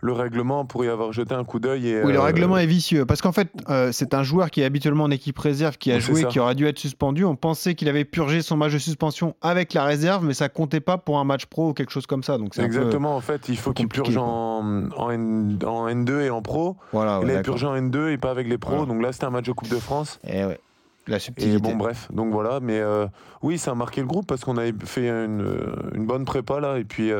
le 0.00 0.12
règlement 0.12 0.64
pour 0.64 0.84
y 0.84 0.88
avoir 0.88 1.12
jeté 1.12 1.34
un 1.34 1.44
coup 1.44 1.58
d'œil. 1.58 2.00
Oui, 2.04 2.12
le 2.12 2.18
euh, 2.18 2.22
règlement 2.22 2.56
est 2.56 2.66
vicieux 2.66 3.04
parce 3.04 3.20
qu'en 3.20 3.32
fait, 3.32 3.48
euh, 3.68 3.90
c'est 3.92 4.14
un 4.14 4.22
joueur 4.22 4.50
qui 4.50 4.60
est 4.60 4.64
habituellement 4.64 5.04
en 5.04 5.10
équipe 5.10 5.38
réserve, 5.38 5.76
qui 5.76 5.90
a 5.90 5.98
joué, 5.98 6.24
qui 6.24 6.38
aurait 6.38 6.54
dû 6.54 6.66
être 6.66 6.78
suspendu. 6.78 7.24
On 7.24 7.34
pensait 7.34 7.74
qu'il 7.74 7.88
avait 7.88 8.04
purgé 8.04 8.40
son 8.40 8.56
match 8.56 8.72
de 8.72 8.78
suspension 8.78 9.34
avec 9.42 9.74
la 9.74 9.84
réserve, 9.84 10.24
mais 10.24 10.34
ça 10.34 10.48
comptait 10.48 10.80
pas 10.80 10.98
pour 10.98 11.18
un 11.18 11.24
match 11.24 11.46
pro 11.46 11.70
ou 11.70 11.72
quelque 11.74 11.90
chose 11.90 12.06
comme 12.06 12.22
ça. 12.22 12.38
Donc 12.38 12.56
Exactement, 12.58 13.16
en 13.16 13.20
fait, 13.20 13.48
il 13.48 13.56
faut 13.56 13.72
qu'il 13.72 13.88
purge 13.88 14.16
en, 14.16 14.88
en, 14.96 15.10
N, 15.10 16.04
2 16.04 16.20
et 16.22 16.30
en 16.30 16.42
pro. 16.42 16.76
Voilà, 16.92 17.20
il 17.24 17.30
a 17.30 17.42
purgé 17.42 17.66
en 17.66 17.76
N2 17.76 18.10
et 18.10 18.18
pas 18.18 18.30
avec 18.30 18.48
les 18.48 18.58
pros. 18.58 18.86
Donc 18.86 19.02
là, 19.02 19.12
c'était 19.12 19.26
un 19.26 19.30
match 19.30 19.46
de 19.46 19.52
Coupe 19.52 19.68
de 19.68 19.76
France. 19.76 20.20
Et 20.24 20.40
eh 20.40 20.44
ouais. 20.44 20.60
La 21.08 21.18
subtilité. 21.18 21.56
Et 21.56 21.58
bon, 21.58 21.74
bref, 21.74 22.06
donc 22.12 22.32
voilà. 22.32 22.60
Mais 22.60 22.78
euh, 22.78 23.06
oui, 23.40 23.56
ça 23.56 23.70
a 23.70 23.74
marqué 23.74 24.02
le 24.02 24.06
groupe 24.06 24.26
parce 24.26 24.44
qu'on 24.44 24.58
avait 24.58 24.74
fait 24.84 25.08
une, 25.08 25.72
une, 25.94 26.04
bonne 26.04 26.26
prépa 26.26 26.60
là. 26.60 26.78
Et 26.78 26.84
puis, 26.84 27.10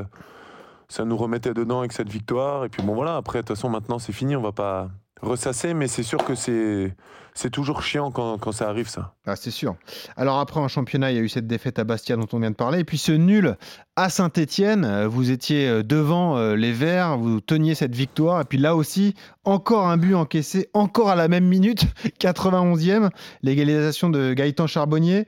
ça 0.88 1.04
nous 1.04 1.16
remettait 1.16 1.54
dedans 1.54 1.80
avec 1.80 1.92
cette 1.92 2.08
victoire. 2.08 2.64
Et 2.64 2.68
puis 2.68 2.82
bon 2.82 2.94
voilà, 2.94 3.16
après 3.16 3.38
de 3.38 3.46
toute 3.46 3.56
façon 3.56 3.68
maintenant 3.68 3.98
c'est 3.98 4.12
fini, 4.12 4.36
on 4.36 4.42
va 4.42 4.52
pas 4.52 4.90
ressasser, 5.20 5.74
mais 5.74 5.88
c'est 5.88 6.02
sûr 6.02 6.24
que 6.24 6.34
c'est 6.34 6.94
c'est 7.38 7.50
toujours 7.50 7.82
chiant 7.82 8.10
quand, 8.10 8.36
quand, 8.36 8.50
ça 8.50 8.68
arrive 8.68 8.88
ça. 8.88 9.14
Ah, 9.24 9.36
c'est 9.36 9.52
sûr. 9.52 9.76
Alors 10.16 10.40
après 10.40 10.58
en 10.58 10.66
championnat, 10.66 11.12
il 11.12 11.16
y 11.16 11.20
a 11.20 11.22
eu 11.22 11.28
cette 11.28 11.46
défaite 11.46 11.78
à 11.78 11.84
Bastia 11.84 12.16
dont 12.16 12.26
on 12.32 12.40
vient 12.40 12.50
de 12.50 12.56
parler, 12.56 12.80
et 12.80 12.84
puis 12.84 12.98
ce 12.98 13.12
nul 13.12 13.56
à 13.94 14.10
Saint-Étienne. 14.10 14.84
Euh, 14.84 15.06
vous 15.06 15.30
étiez 15.30 15.68
euh, 15.68 15.82
devant 15.84 16.36
euh, 16.36 16.56
les 16.56 16.72
Verts, 16.72 17.16
vous 17.16 17.40
teniez 17.40 17.76
cette 17.76 17.94
victoire, 17.94 18.40
et 18.40 18.44
puis 18.44 18.58
là 18.58 18.74
aussi 18.74 19.14
encore 19.44 19.86
un 19.86 19.96
but 19.96 20.16
encaissé, 20.16 20.68
encore 20.72 21.10
à 21.10 21.14
la 21.14 21.28
même 21.28 21.44
minute, 21.44 21.84
91e, 22.20 23.10
l'égalisation 23.44 24.10
de 24.10 24.34
Gaëtan 24.34 24.66
Charbonnier. 24.66 25.26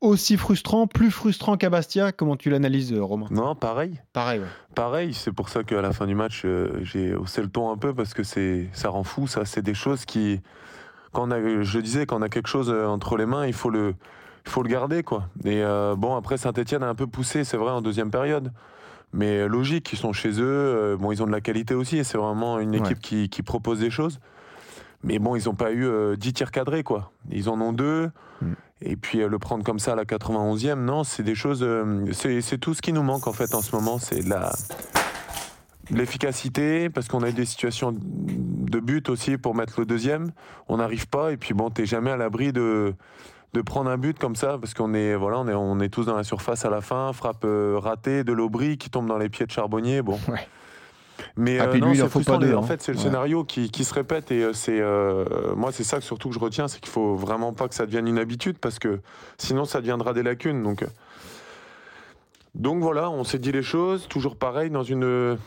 aussi 0.00 0.36
frustrant, 0.36 0.86
plus 0.86 1.10
frustrant 1.10 1.56
qu'à 1.56 1.68
Bastia. 1.68 2.12
Comment 2.12 2.36
tu 2.36 2.48
l'analyses, 2.48 2.94
Romain? 2.94 3.26
Non, 3.32 3.56
pareil. 3.56 4.00
Pareil. 4.12 4.42
Pareil. 4.76 5.14
C'est 5.14 5.32
pour 5.32 5.48
ça 5.48 5.64
qu'à 5.64 5.82
la 5.82 5.92
fin 5.92 6.06
du 6.06 6.14
match, 6.14 6.46
j'ai 6.82 7.12
haussé 7.14 7.42
le 7.42 7.48
ton 7.48 7.72
un 7.72 7.76
peu 7.76 7.92
parce 7.92 8.14
que 8.14 8.22
c'est 8.22 8.68
ça 8.72 8.88
rend 8.88 9.02
fou. 9.02 9.26
Ça, 9.26 9.44
c'est 9.44 9.62
des 9.62 9.74
choses 9.74 10.04
qui 10.04 10.40
quand 11.12 11.28
on 11.28 11.30
a, 11.30 11.62
je 11.62 11.78
disais, 11.78 12.06
quand 12.06 12.18
on 12.18 12.22
a 12.22 12.28
quelque 12.28 12.48
chose 12.48 12.70
euh, 12.70 12.86
entre 12.86 13.16
les 13.16 13.26
mains, 13.26 13.46
il 13.46 13.52
faut 13.52 13.70
le, 13.70 13.94
il 14.46 14.50
faut 14.50 14.62
le 14.62 14.68
garder, 14.68 15.02
quoi. 15.02 15.28
Et 15.44 15.62
euh, 15.62 15.94
bon, 15.96 16.16
après, 16.16 16.36
Saint-Etienne 16.38 16.82
a 16.82 16.88
un 16.88 16.94
peu 16.94 17.06
poussé, 17.06 17.44
c'est 17.44 17.56
vrai, 17.56 17.70
en 17.70 17.82
deuxième 17.82 18.10
période. 18.10 18.52
Mais 19.12 19.40
euh, 19.40 19.46
logique, 19.46 19.92
ils 19.92 19.98
sont 19.98 20.12
chez 20.12 20.40
eux. 20.40 20.96
bon, 20.98 21.12
ils 21.12 21.22
ont 21.22 21.26
de 21.26 21.32
la 21.32 21.40
qualité 21.40 21.74
aussi, 21.74 21.98
et 21.98 22.04
c'est 22.04 22.18
vraiment 22.18 22.58
une 22.58 22.74
équipe 22.74 23.00
qui, 23.00 23.28
qui, 23.28 23.42
propose 23.42 23.80
des 23.80 23.90
choses. 23.90 24.20
Mais 25.04 25.18
bon, 25.18 25.36
ils 25.36 25.44
n'ont 25.46 25.54
pas 25.54 25.72
eu 25.72 26.16
10 26.16 26.32
tirs 26.32 26.50
cadrés, 26.50 26.82
quoi. 26.82 27.12
Ils 27.30 27.48
en 27.48 27.60
ont 27.60 27.72
deux. 27.72 28.10
Mm. 28.40 28.52
Et 28.84 28.96
puis 28.96 29.18
le 29.18 29.38
prendre 29.38 29.62
comme 29.62 29.78
ça 29.78 29.92
à 29.92 29.96
la 29.96 30.04
91e, 30.04 30.74
non, 30.74 31.04
c'est 31.04 31.22
des 31.22 31.34
choses. 31.34 31.66
c'est 32.12 32.58
tout 32.58 32.74
ce 32.74 32.82
qui 32.82 32.92
nous 32.92 33.02
manque, 33.02 33.26
en 33.26 33.32
fait, 33.32 33.54
en 33.54 33.60
ce 33.60 33.76
moment. 33.76 33.98
C'est 33.98 34.26
la 34.26 34.52
l'efficacité, 35.92 36.88
parce 36.88 37.08
qu'on 37.08 37.22
a 37.22 37.28
eu 37.28 37.32
des 37.32 37.44
situations 37.44 37.94
de 37.94 38.80
but 38.80 39.08
aussi 39.08 39.36
pour 39.36 39.54
mettre 39.54 39.78
le 39.78 39.86
deuxième. 39.86 40.32
On 40.68 40.78
n'arrive 40.78 41.08
pas, 41.08 41.32
et 41.32 41.36
puis 41.36 41.54
bon, 41.54 41.70
t'es 41.70 41.86
jamais 41.86 42.10
à 42.10 42.16
l'abri 42.16 42.52
de, 42.52 42.94
de 43.52 43.60
prendre 43.60 43.90
un 43.90 43.98
but 43.98 44.18
comme 44.18 44.36
ça, 44.36 44.58
parce 44.58 44.74
qu'on 44.74 44.94
est, 44.94 45.14
voilà, 45.14 45.38
on 45.38 45.48
est, 45.48 45.54
on 45.54 45.80
est 45.80 45.90
tous 45.90 46.06
dans 46.06 46.16
la 46.16 46.24
surface 46.24 46.64
à 46.64 46.70
la 46.70 46.80
fin, 46.80 47.12
frappe 47.12 47.44
euh, 47.44 47.78
ratée 47.78 48.24
de 48.24 48.32
l'Aubry 48.32 48.78
qui 48.78 48.90
tombe 48.90 49.06
dans 49.06 49.18
les 49.18 49.28
pieds 49.28 49.46
de 49.46 49.50
Charbonnier. 49.50 50.02
Bon. 50.02 50.18
Mais 51.36 51.58
ah, 51.60 51.68
euh, 51.68 51.78
non, 51.78 51.92
il 51.92 52.02
en, 52.02 52.08
faut 52.08 52.20
pas 52.20 52.38
deux, 52.38 52.54
en 52.54 52.62
hein. 52.62 52.66
fait, 52.66 52.82
c'est 52.82 52.92
le 52.92 52.98
scénario 52.98 53.44
qui, 53.44 53.70
qui, 53.70 53.84
se 53.84 53.94
répète 53.94 54.32
et 54.32 54.42
euh, 54.42 54.52
c'est 54.54 54.80
moi 55.54 55.70
c'est 55.70 55.84
ça 55.84 55.98
que 55.98 56.04
surtout 56.04 56.28
que 56.30 56.34
je 56.34 56.40
retiens, 56.40 56.66
c'est 56.66 56.80
qu'il 56.80 56.90
faut 56.90 57.14
vraiment 57.14 57.52
pas 57.52 57.68
que 57.68 57.74
ça 57.74 57.86
devienne 57.86 58.08
une 58.08 58.18
habitude 58.18 58.58
parce 58.58 58.78
que 58.78 59.00
sinon 59.38 59.64
ça 59.64 59.80
deviendra 59.80 60.14
des 60.14 60.22
lacunes. 60.22 60.62
Donc 60.62 60.84
donc 62.54 62.82
voilà, 62.82 63.08
on 63.10 63.24
s'est 63.24 63.38
dit 63.38 63.52
les 63.52 63.62
choses, 63.62 64.08
toujours 64.08 64.36
pareil 64.36 64.70
dans 64.70 64.82
une 64.82 65.38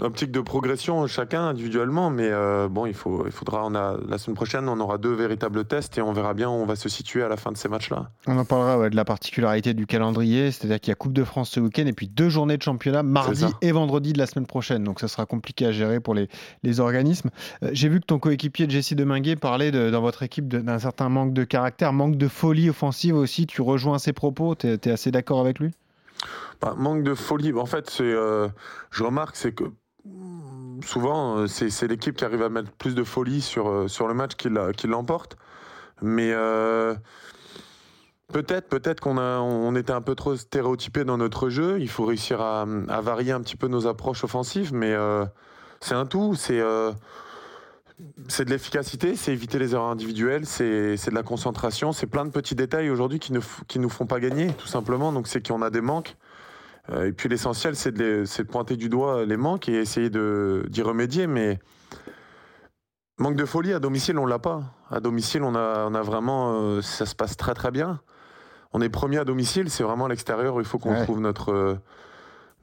optique 0.00 0.30
de 0.30 0.40
progression 0.40 1.06
chacun 1.06 1.48
individuellement, 1.48 2.10
mais 2.10 2.28
euh, 2.30 2.68
bon, 2.68 2.86
il, 2.86 2.94
faut, 2.94 3.24
il 3.26 3.32
faudra. 3.32 3.64
On 3.64 3.74
a, 3.74 3.96
la 4.08 4.18
semaine 4.18 4.36
prochaine, 4.36 4.68
on 4.68 4.78
aura 4.80 4.98
deux 4.98 5.12
véritables 5.12 5.64
tests 5.64 5.98
et 5.98 6.02
on 6.02 6.12
verra 6.12 6.34
bien 6.34 6.48
où 6.48 6.52
on 6.52 6.66
va 6.66 6.76
se 6.76 6.88
situer 6.88 7.22
à 7.22 7.28
la 7.28 7.36
fin 7.36 7.52
de 7.52 7.56
ces 7.56 7.68
matchs-là. 7.68 8.10
On 8.26 8.38
en 8.38 8.44
parlera 8.44 8.88
de 8.88 8.96
la 8.96 9.04
particularité 9.04 9.74
du 9.74 9.86
calendrier, 9.86 10.50
c'est-à-dire 10.50 10.80
qu'il 10.80 10.90
y 10.90 10.92
a 10.92 10.96
Coupe 10.96 11.12
de 11.12 11.24
France 11.24 11.50
ce 11.50 11.60
week-end 11.60 11.86
et 11.86 11.92
puis 11.92 12.08
deux 12.08 12.28
journées 12.28 12.56
de 12.56 12.62
championnat, 12.62 13.02
mardi 13.02 13.46
et 13.62 13.72
vendredi 13.72 14.12
de 14.12 14.18
la 14.18 14.26
semaine 14.26 14.46
prochaine. 14.46 14.84
Donc 14.84 15.00
ça 15.00 15.08
sera 15.08 15.26
compliqué 15.26 15.66
à 15.66 15.72
gérer 15.72 16.00
pour 16.00 16.14
les, 16.14 16.28
les 16.62 16.80
organismes. 16.80 17.30
Euh, 17.62 17.70
j'ai 17.72 17.88
vu 17.88 18.00
que 18.00 18.06
ton 18.06 18.18
coéquipier 18.18 18.68
Jesse 18.68 18.94
Deminguet 18.94 19.36
parlait 19.36 19.70
de, 19.70 19.90
dans 19.90 20.00
votre 20.00 20.22
équipe 20.22 20.48
d'un 20.48 20.78
certain 20.78 21.08
manque 21.08 21.32
de 21.32 21.44
caractère, 21.44 21.92
manque 21.92 22.16
de 22.16 22.28
folie 22.28 22.70
offensive 22.70 23.16
aussi. 23.16 23.46
Tu 23.46 23.62
rejoins 23.62 23.98
ses 23.98 24.12
propos, 24.12 24.54
tu 24.54 24.66
es, 24.68 24.88
assez 24.88 25.10
d'accord 25.10 25.40
avec 25.40 25.58
lui? 25.58 25.72
Bah, 26.60 26.74
manque 26.76 27.02
de 27.02 27.14
folie. 27.14 27.52
En 27.52 27.66
fait, 27.66 27.88
c'est, 27.88 28.02
euh, 28.02 28.48
je 28.90 29.04
remarque, 29.04 29.36
c'est 29.36 29.52
que 29.52 29.64
souvent, 30.84 31.38
euh, 31.38 31.46
c'est 31.46 31.86
l'équipe 31.86 32.16
qui 32.16 32.24
arrive 32.24 32.42
à 32.42 32.48
mettre 32.48 32.70
plus 32.72 32.94
de 32.94 33.04
folie 33.04 33.40
sur, 33.40 33.68
euh, 33.68 33.88
sur 33.88 34.08
le 34.08 34.14
match 34.14 34.32
qui 34.34 34.48
l'emporte. 34.86 35.36
Mais 36.00 36.32
euh, 36.32 36.94
peut-être 38.32 38.68
peut-être 38.68 39.00
qu'on 39.00 39.18
on 39.18 39.74
était 39.74 39.92
un 39.92 40.00
peu 40.00 40.14
trop 40.14 40.36
stéréotypé 40.36 41.04
dans 41.04 41.18
notre 41.18 41.48
jeu. 41.48 41.80
Il 41.80 41.88
faut 41.88 42.04
réussir 42.04 42.40
à, 42.40 42.64
varier 43.00 43.32
un 43.32 43.40
petit 43.40 43.56
peu 43.56 43.68
nos 43.68 43.86
approches 43.86 44.22
offensives, 44.24 44.72
mais 44.72 44.94
c'est 45.80 45.94
un 45.94 46.06
tout. 46.06 46.34
C'est 46.36 46.60
de 46.60 48.50
l'efficacité, 48.50 49.16
c'est 49.16 49.32
éviter 49.32 49.58
les 49.58 49.74
erreurs 49.74 49.90
individuelles, 49.90 50.46
c'est 50.46 50.94
de 50.94 51.14
la 51.14 51.24
concentration, 51.24 51.90
c'est 51.90 52.06
plein 52.06 52.24
de 52.24 52.30
petits 52.30 52.54
détails 52.54 52.90
aujourd'hui 52.90 53.18
qui 53.18 53.32
ne 53.32 53.40
qui 53.66 53.80
nous 53.80 53.90
font 53.90 54.06
pas 54.06 54.20
gagner, 54.20 54.52
tout 54.52 54.68
simplement. 54.68 55.10
Donc 55.10 55.26
c'est 55.26 55.44
qu'on 55.44 55.62
a 55.62 55.70
des 55.70 55.80
manques. 55.80 56.16
Euh, 56.90 57.06
et 57.06 57.12
puis 57.12 57.28
l'essentiel, 57.28 57.76
c'est 57.76 57.92
de, 57.92 58.24
de, 58.24 58.42
pointer 58.44 58.76
du 58.76 58.88
doigt 58.88 59.24
les 59.24 59.36
manques 59.36 59.68
et 59.68 59.74
essayer 59.74 60.10
d'y 60.10 60.82
remédier. 60.82 61.26
Mais 61.26 61.58
manque 63.18 63.36
de 63.36 63.44
folie 63.44 63.72
à 63.72 63.78
domicile, 63.78 64.18
on 64.18 64.26
l'a 64.26 64.38
pas. 64.38 64.62
À 64.90 65.00
domicile, 65.00 65.42
on 65.42 65.54
a, 65.54 65.86
on 65.88 65.94
a 65.94 66.02
vraiment, 66.02 66.60
euh, 66.60 66.82
ça 66.82 67.06
se 67.06 67.14
passe 67.14 67.36
très 67.36 67.54
très 67.54 67.70
bien. 67.70 68.00
On 68.72 68.80
est 68.80 68.88
premier 68.88 69.18
à 69.18 69.24
domicile, 69.24 69.70
c'est 69.70 69.82
vraiment 69.82 70.06
à 70.06 70.08
l'extérieur 70.08 70.54
où 70.54 70.60
il 70.60 70.66
faut 70.66 70.78
qu'on 70.78 71.02
trouve 71.02 71.20
notre 71.20 71.52
euh, 71.52 71.74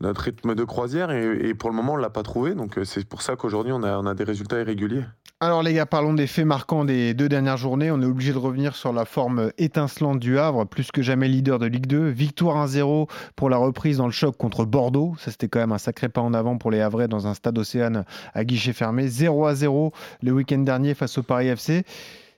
notre 0.01 0.21
rythme 0.21 0.55
de 0.55 0.63
croisière 0.63 1.09
et, 1.11 1.53
pour 1.53 1.69
le 1.69 1.75
moment 1.75 1.93
on 1.93 1.95
l'a 1.95 2.09
pas 2.09 2.21
trouvé 2.21 2.53
donc 2.53 2.77
c'est 2.83 3.07
pour 3.07 3.21
ça 3.21 3.37
qu'aujourd'hui 3.37 3.71
on 3.71 3.81
a, 3.81 3.97
on 3.97 4.05
a 4.05 4.13
des 4.13 4.25
résultats 4.25 4.59
irréguliers. 4.59 5.05
Alors 5.41 5.63
les 5.63 5.73
gars, 5.73 5.85
parlons 5.85 6.13
des 6.13 6.27
faits 6.27 6.45
marquants 6.45 6.85
des 6.85 7.13
deux 7.13 7.27
dernières 7.27 7.57
journées. 7.57 7.91
On 7.91 8.01
est 8.01 8.05
obligé 8.05 8.31
de 8.31 8.37
revenir 8.37 8.73
sur 8.73 8.93
la 8.93 9.03
forme 9.03 9.51
étincelante 9.57 10.19
du 10.19 10.39
Havre, 10.39 10.63
plus 10.65 10.93
que 10.93 11.01
jamais 11.01 11.27
leader 11.27 11.59
de 11.59 11.65
Ligue 11.65 11.87
2. 11.87 12.07
Victoire 12.07 12.65
1-0 12.65 13.09
pour 13.35 13.49
la 13.49 13.57
reprise 13.57 13.97
dans 13.97 14.05
le 14.05 14.13
choc 14.13 14.37
contre 14.37 14.63
Bordeaux. 14.63 15.13
Ça 15.19 15.31
c'était 15.31 15.49
quand 15.49 15.59
même 15.59 15.73
un 15.73 15.77
sacré 15.77 16.07
pas 16.07 16.21
en 16.21 16.33
avant 16.33 16.57
pour 16.57 16.71
les 16.71 16.79
Havrais 16.79 17.09
dans 17.09 17.27
un 17.27 17.33
stade 17.33 17.57
Océane 17.57 18.05
à 18.33 18.45
guichet 18.45 18.71
fermé. 18.71 19.07
0-0 19.07 19.91
le 20.23 20.31
week-end 20.31 20.59
dernier 20.59 20.93
face 20.93 21.17
au 21.17 21.23
Paris 21.23 21.47
FC. 21.47 21.83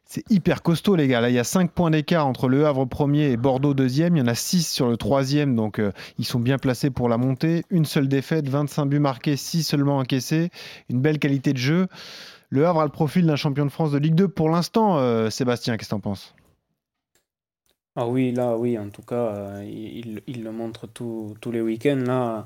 C'est 0.04 0.24
hyper 0.32 0.64
costaud, 0.64 0.96
les 0.96 1.08
gars. 1.08 1.22
Là, 1.22 1.30
il 1.30 1.36
y 1.36 1.40
a 1.40 1.44
5 1.44 1.70
points 1.70 1.92
d'écart 1.92 2.26
entre 2.26 2.48
le 2.48 2.66
Havre 2.66 2.86
premier 2.86 3.30
et 3.30 3.38
Bordeaux 3.38 3.76
deuxième. 3.76 4.16
Il 4.16 4.20
y 4.20 4.24
en 4.24 4.28
a 4.28 4.36
6 4.36 4.68
sur 4.68 4.88
le 4.88 4.98
troisième, 4.98 5.56
donc 5.56 5.80
euh, 5.80 5.92
ils 6.18 6.26
sont 6.26 6.40
bien 6.40 6.58
placés 6.58 6.90
pour 6.90 7.10
la 7.10 7.18
montée. 7.18 7.64
Une 7.70 7.86
seule 7.86 8.08
défaite, 8.08 8.50
25 8.50 8.86
buts 8.86 9.00
marqués, 9.00 9.36
6 9.36 9.64
seulement 9.64 9.98
encaissés. 9.98 10.50
Une 10.90 11.02
belle 11.02 11.20
qualité 11.20 11.54
de 11.54 11.58
jeu. 11.58 11.88
Le 12.50 12.66
Havre 12.66 12.82
a 12.82 12.86
le 12.86 12.92
profil 12.92 13.26
d'un 13.26 13.36
champion 13.36 13.66
de 13.66 13.72
France 13.72 13.92
de 13.92 13.98
Ligue 13.98 14.16
2 14.16 14.30
pour 14.30 14.50
l'instant. 14.50 14.98
Euh, 14.98 15.30
Sébastien, 15.30 15.76
qu'est-ce 15.76 15.90
que 15.90 15.96
tu 15.96 15.98
en 15.98 16.00
penses? 16.00 16.34
Ah 17.98 18.08
oui, 18.08 18.32
là, 18.32 18.56
oui, 18.56 18.78
en 18.78 18.90
tout 18.90 19.02
cas, 19.02 19.16
euh, 19.16 19.64
il, 19.66 20.44
le 20.44 20.52
montre 20.52 20.88
tous 20.88 21.36
les 21.52 21.62
week-ends. 21.62 22.04
Là, 22.06 22.46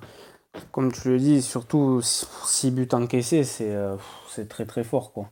comme 0.72 0.91
tu 0.91 1.10
le 1.10 1.20
dis, 1.20 1.41
surtout 1.41 2.01
6 2.01 2.72
buts 2.72 2.88
encaissés, 2.93 3.43
c'est 3.43 3.70
euh, 3.70 3.96
très 4.50 4.65
très 4.65 4.84
fort. 4.84 5.13
Quoi. 5.13 5.29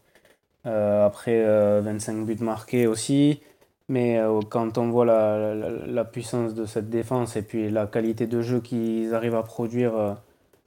après, 0.65 1.41
25 1.81 2.25
buts 2.25 2.37
marqués 2.41 2.85
aussi. 2.85 3.41
Mais 3.87 4.21
quand 4.49 4.77
on 4.77 4.91
voit 4.91 5.05
la, 5.05 5.55
la, 5.55 6.05
puissance 6.05 6.53
de 6.53 6.65
cette 6.67 6.91
défense 6.91 7.35
et 7.35 7.41
puis 7.41 7.71
la 7.71 7.87
qualité 7.87 8.27
de 8.27 8.39
jeu 8.43 8.59
qu'ils 8.59 9.15
arrivent 9.15 9.35
à 9.35 9.41
produire 9.41 10.17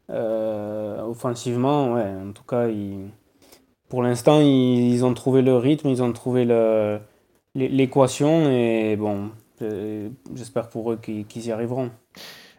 offensivement, 0.09 1.93
ouais, 1.93 2.03
en 2.03 2.33
tout 2.33 2.43
cas, 2.43 2.67
ils 2.67 3.11
pour 3.93 4.03
l'instant, 4.03 4.41
ils, 4.41 5.05
ont 5.05 5.13
trouvé 5.13 5.43
le 5.43 5.55
rythme, 5.55 5.89
ils 5.89 6.03
ont 6.03 6.15
trouvé 6.15 6.47
l'équation 7.55 8.51
et 8.51 8.97
bon, 8.97 9.29
euh, 9.61 10.09
j'espère 10.35 10.71
pour 10.71 10.93
eux 10.93 10.97
qu'ils 10.99 11.47
y 11.47 11.53
arriveront. 11.53 11.91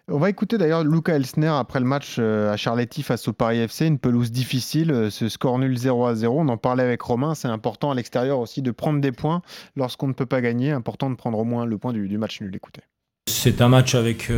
On 0.08 0.20
va 0.20 0.30
écouter 0.30 0.60
d'ailleurs 0.60 0.84
Luca 0.84 1.16
Elsner 1.16 1.48
après 1.48 1.80
le 1.80 1.88
match 1.88 2.18
euh, 2.20 2.54
à 2.54 2.56
Charletti 2.56 3.02
face 3.02 3.28
au 3.28 3.34
Paris 3.34 3.58
FC, 3.58 3.88
une 3.88 3.98
pelouse 3.98 4.32
difficile, 4.32 4.92
euh, 4.92 5.10
ce 5.10 5.28
score 5.28 5.58
nul 5.58 5.76
0 5.76 6.06
à 6.06 6.14
0. 6.14 6.40
On 6.40 6.50
en 6.50 6.58
parlait 6.58 6.84
avec 6.84 7.02
Romain, 7.02 7.34
c'est 7.34 7.48
important 7.48 7.90
à 7.90 7.96
l'extérieur 7.96 8.38
aussi 8.38 8.62
de 8.62 8.70
prendre 8.70 9.02
des 9.02 9.12
points 9.12 9.42
lorsqu'on 9.76 10.10
ne 10.10 10.14
peut 10.14 10.28
pas 10.28 10.40
gagner, 10.40 10.70
important 10.70 11.10
de 11.10 11.16
prendre 11.16 11.40
au 11.40 11.46
moins 11.46 11.66
le 11.66 11.80
point 11.80 11.94
du, 11.94 12.16
match 12.20 12.42
nul. 12.42 12.56
Écoutez. 12.56 12.82
C'est 13.28 13.60
un 13.60 13.70
match 13.70 13.96
avec 13.96 14.32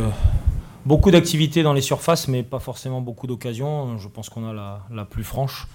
beaucoup 0.85 1.11
d'activités 1.11 1.61
dans 1.61 1.73
les 1.73 1.81
surfaces, 1.81 2.29
mais 2.29 2.41
pas 2.41 2.59
forcément 2.59 3.01
beaucoup 3.01 3.27
d'occasions. 3.27 3.97
Je 3.97 4.07
pense 4.07 4.29
qu'on 4.29 4.45
a 4.45 4.79
la 4.89 5.03
plus 5.03 5.25
franche 5.25 5.67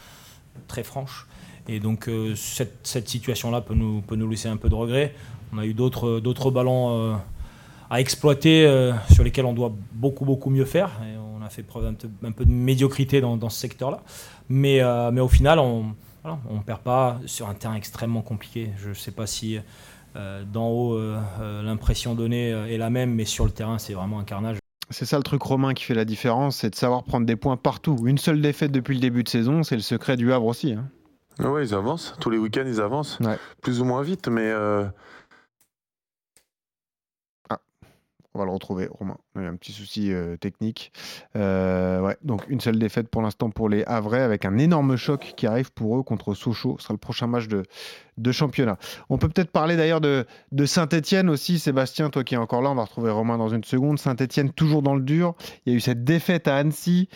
très 0.67 0.85
franche. 0.85 1.27
Et 1.69 1.81
donc 1.81 2.09
euh, 2.09 2.35
cette, 2.35 3.09
situation-là 3.09 3.61
peut 3.61 3.75
nous, 3.75 4.01
peut 4.01 4.17
nous 4.17 4.29
laisser 4.29 4.49
un 4.49 4.57
peu 4.57 4.69
de 4.69 4.75
regret. 4.75 5.15
On 5.53 5.59
a 5.59 5.67
eu 5.67 5.75
d'autres, 5.75 6.21
d'autres 6.21 6.51
ballons 6.51 6.91
euh, 6.91 7.15
à 7.91 8.01
exploiter 8.01 8.67
euh, 8.67 8.93
sur 9.13 9.25
lesquels 9.25 9.45
on 9.45 9.53
doit 9.53 9.73
beaucoup, 9.93 10.25
beaucoup 10.25 10.51
mieux 10.51 10.65
faire. 10.65 10.91
Et 11.05 11.17
on 11.17 11.45
a 11.45 11.49
fait 11.49 11.63
preuve 11.63 11.87
un, 11.87 12.33
peu 12.33 12.45
de 12.45 12.51
médiocrité 12.51 13.21
dans, 13.21 13.49
ce 13.49 13.61
secteur-là. 13.61 14.03
Mais, 14.49 14.81
mais 15.13 15.21
au 15.21 15.29
final, 15.29 15.59
on 15.59 15.85
ne 16.25 16.31
on 16.51 16.59
perd 16.59 16.81
pas 16.81 17.19
sur 17.27 17.49
un 17.49 17.55
terrain 17.55 17.75
extrêmement 17.75 18.23
compliqué. 18.23 18.71
Je 18.79 18.91
ne 18.91 18.95
sais 18.95 19.13
pas 19.13 19.27
si 19.27 19.59
d'en 20.15 20.69
haut, 20.69 21.01
l'impression 21.41 22.15
donnée 22.15 22.51
est 22.51 22.79
la 22.79 22.91
même, 22.91 23.15
mais 23.15 23.25
sur 23.25 23.45
le 23.45 23.53
terrain, 23.53 23.79
c'est 23.79 23.95
vraiment 23.95 24.19
un 24.19 24.25
carnage. 24.25 24.59
C'est 24.91 25.05
ça 25.05 25.17
le 25.17 25.23
truc 25.23 25.43
romain 25.43 25.73
qui 25.73 25.85
fait 25.85 25.95
la 25.95 26.05
différence, 26.05 26.57
c'est 26.59 26.71
de 26.71 26.75
savoir 26.75 27.05
prendre 27.05 27.25
des 27.25 27.37
points 27.37 27.57
partout. 27.57 27.97
Une 28.05 28.19
seule 28.19 28.41
défaite 28.41 28.73
depuis 28.73 28.95
le 28.95 29.01
début 29.01 29.23
de 29.23 29.29
saison, 29.29 29.63
c'est 29.63 29.77
le 29.77 29.83
secret 29.83 30.17
du 30.17 30.33
Havre 30.33 30.47
aussi. 30.47 30.73
Hein. 30.73 30.89
Ah 31.39 31.51
oui, 31.51 31.63
ils 31.63 31.75
avancent. 31.75 32.15
Tous 32.21 32.29
les 32.29 32.39
week-ends, 32.39 32.65
ils 32.67 32.81
avancent. 32.81 33.19
Plus 33.63 33.81
ou 33.81 33.85
moins 33.85 34.03
vite, 34.03 34.29
mais 34.29 34.51
euh, 34.51 34.85
On 38.35 38.39
va 38.39 38.45
le 38.45 38.53
retrouver, 38.53 38.89
Romain. 38.91 39.17
A 39.37 39.41
un 39.41 39.57
petit 39.57 39.73
souci 39.73 40.13
technique. 40.41 40.93
Ouais, 41.35 42.17
donc 42.23 42.43
une 42.49 42.61
seule 42.61 42.79
défaite 42.79 43.09
pour 43.09 43.23
l'instant 43.23 43.51
pour 43.51 43.69
les 43.69 43.85
Havrais, 43.85 44.23
avec 44.23 44.45
un 44.45 44.59
énorme 44.59 44.97
choc 44.97 45.35
qui 45.37 45.47
arrive 45.47 45.73
pour 45.73 45.99
eux 45.99 46.03
contre 46.03 46.35
Sochaux. 46.35 46.77
Ce 46.79 46.85
sera 46.85 46.95
le 46.95 46.99
prochain 46.99 47.27
match 47.27 47.47
de, 47.47 47.63
de 48.19 48.33
championnat. 48.33 48.77
On 49.09 49.19
peut 49.19 49.29
peut-être 49.29 49.51
parler 49.51 49.77
d'ailleurs 49.77 50.01
de, 50.01 50.27
de 50.53 50.67
Saint-Etienne 50.67 51.31
aussi. 51.31 51.59
Sébastien, 51.59 52.11
toi 52.11 52.25
qui 52.25 52.35
es 52.35 52.39
encore 52.39 52.63
là, 52.63 52.71
on 52.71 52.75
va 52.75 52.83
retrouver 52.83 53.11
Romain 53.11 53.39
dans 53.39 53.49
une 53.49 53.65
seconde. 53.65 53.99
Saint-Etienne 53.99 54.51
toujours 54.51 54.83
dans 54.83 54.95
le 54.95 55.03
dur. 55.03 55.35
Il 55.65 55.73
y 55.73 55.75
a 55.75 55.77
eu 55.77 55.81
cette 55.81 56.05
défaite 56.05 56.49
à 56.49 56.57
Annecy 56.57 57.09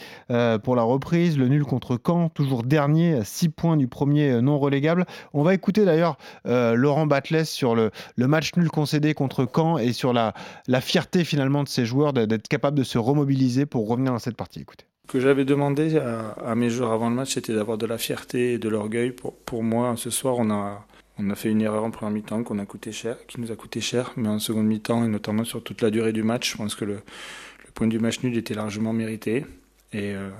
pour 0.62 0.76
la 0.76 0.82
reprise, 0.82 1.36
le 1.36 1.48
nul 1.48 1.64
contre 1.64 1.98
Caen, 2.04 2.28
toujours 2.28 2.62
dernier, 2.62 3.14
à 3.14 3.24
6 3.24 3.48
points 3.50 3.76
du 3.76 3.88
premier 3.88 4.40
non 4.40 4.58
relégable. 4.58 5.04
On 5.32 5.42
va 5.42 5.54
écouter 5.54 5.84
d'ailleurs 5.84 6.16
Laurent 6.44 7.06
Batles 7.06 7.44
sur 7.44 7.74
le, 7.74 7.90
le, 8.16 8.26
match 8.28 8.54
nul 8.56 8.70
concédé 8.70 9.14
contre 9.14 9.48
Caen 9.52 9.78
et 9.78 9.92
sur 9.92 10.12
la, 10.12 10.32
la 10.68 10.80
fierté 10.80 11.24
finalement 11.24 11.62
de 11.62 11.68
ces 11.68 11.84
joueurs 11.84 12.12
d'être 12.14 12.48
capables 12.48 12.78
de 12.78 12.84
se 12.84 12.98
remobiliser 12.98 13.66
pour 13.66 13.88
revenir 13.88 14.12
dans 14.12 14.18
cette 14.18 14.36
partie. 14.36 14.60
Écoutez. 14.60 14.86
Ce 15.06 15.12
que 15.12 15.20
j'avais 15.20 15.44
demandé 15.44 15.98
à, 15.98 16.54
mes 16.54 16.70
joueurs 16.70 16.92
avant 16.92 17.10
le 17.10 17.14
match, 17.14 17.34
c'était 17.34 17.54
d'avoir 17.54 17.76
de 17.76 17.86
la 17.86 17.98
fierté 17.98 18.54
et 18.54 18.58
de 18.58 18.68
l'orgueil. 18.68 19.12
Pour, 19.12 19.34
pour 19.34 19.62
moi, 19.62 19.94
ce 19.96 20.08
soir, 20.08 20.36
on 20.38 20.50
a, 20.50 20.86
on 21.18 21.28
a 21.28 21.34
fait 21.34 21.50
une 21.50 21.60
erreur 21.60 21.84
en 21.84 21.90
première 21.90 22.12
mi-temps 22.12 22.42
qu'on 22.42 22.58
a 22.58 22.64
coûté 22.64 22.90
cher, 22.90 23.18
qui 23.26 23.40
nous 23.40 23.52
a 23.52 23.56
coûté 23.56 23.80
cher, 23.80 24.12
mais 24.16 24.28
en 24.28 24.38
seconde 24.38 24.66
mi-temps 24.66 25.04
et 25.04 25.08
notamment 25.08 25.44
sur 25.44 25.62
toute 25.62 25.82
la 25.82 25.90
durée 25.90 26.12
du 26.12 26.22
match, 26.22 26.52
je 26.52 26.56
pense 26.56 26.74
que 26.74 26.86
le, 26.86 26.94
le 26.94 27.70
point 27.74 27.86
du 27.86 27.98
match 27.98 28.22
nul 28.22 28.36
était 28.36 28.54
largement 28.54 28.92
mérité. 28.94 29.44
Et, 29.92 30.14
euh, 30.14 30.30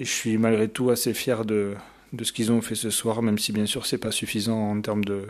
et 0.00 0.04
je 0.04 0.10
suis 0.10 0.38
malgré 0.38 0.68
tout 0.68 0.88
assez 0.90 1.12
fier 1.12 1.44
de, 1.44 1.74
de 2.14 2.24
ce 2.24 2.32
qu'ils 2.32 2.52
ont 2.52 2.62
fait 2.62 2.74
ce 2.74 2.90
soir, 2.90 3.20
même 3.20 3.38
si 3.38 3.52
bien 3.52 3.66
sûr 3.66 3.84
c'est 3.84 3.98
pas 3.98 4.10
suffisant 4.10 4.70
en 4.70 4.80
termes 4.80 5.04
de, 5.04 5.26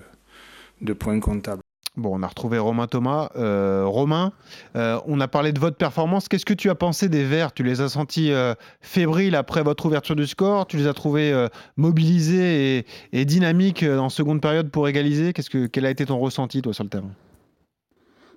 de 0.80 0.92
points 0.92 1.18
comptables. 1.18 1.63
Bon, 1.96 2.18
on 2.18 2.24
a 2.24 2.26
retrouvé 2.26 2.58
Romain 2.58 2.88
Thomas. 2.88 3.30
Euh, 3.36 3.84
Romain, 3.86 4.32
euh, 4.74 4.98
on 5.06 5.20
a 5.20 5.28
parlé 5.28 5.52
de 5.52 5.60
votre 5.60 5.76
performance. 5.76 6.28
Qu'est-ce 6.28 6.44
que 6.44 6.54
tu 6.54 6.68
as 6.68 6.74
pensé 6.74 7.08
des 7.08 7.22
Verts? 7.22 7.52
Tu 7.52 7.62
les 7.62 7.80
as 7.80 7.88
sentis 7.88 8.32
euh, 8.32 8.54
fébriles 8.80 9.36
après 9.36 9.62
votre 9.62 9.86
ouverture 9.86 10.16
du 10.16 10.26
score? 10.26 10.66
Tu 10.66 10.76
les 10.76 10.88
as 10.88 10.94
trouvés 10.94 11.48
mobilisés 11.76 12.84
et, 13.12 13.24
dynamiques 13.24 13.84
en 13.84 14.08
seconde 14.08 14.40
période 14.40 14.70
pour 14.70 14.88
égaliser? 14.88 15.32
Qu'est-ce 15.32 15.50
que, 15.50 15.66
Quel 15.66 15.86
a 15.86 15.90
été 15.90 16.04
ton 16.04 16.18
ressenti, 16.18 16.62
toi, 16.62 16.74
sur 16.74 16.82
le 16.82 16.90
terrain? 16.90 17.10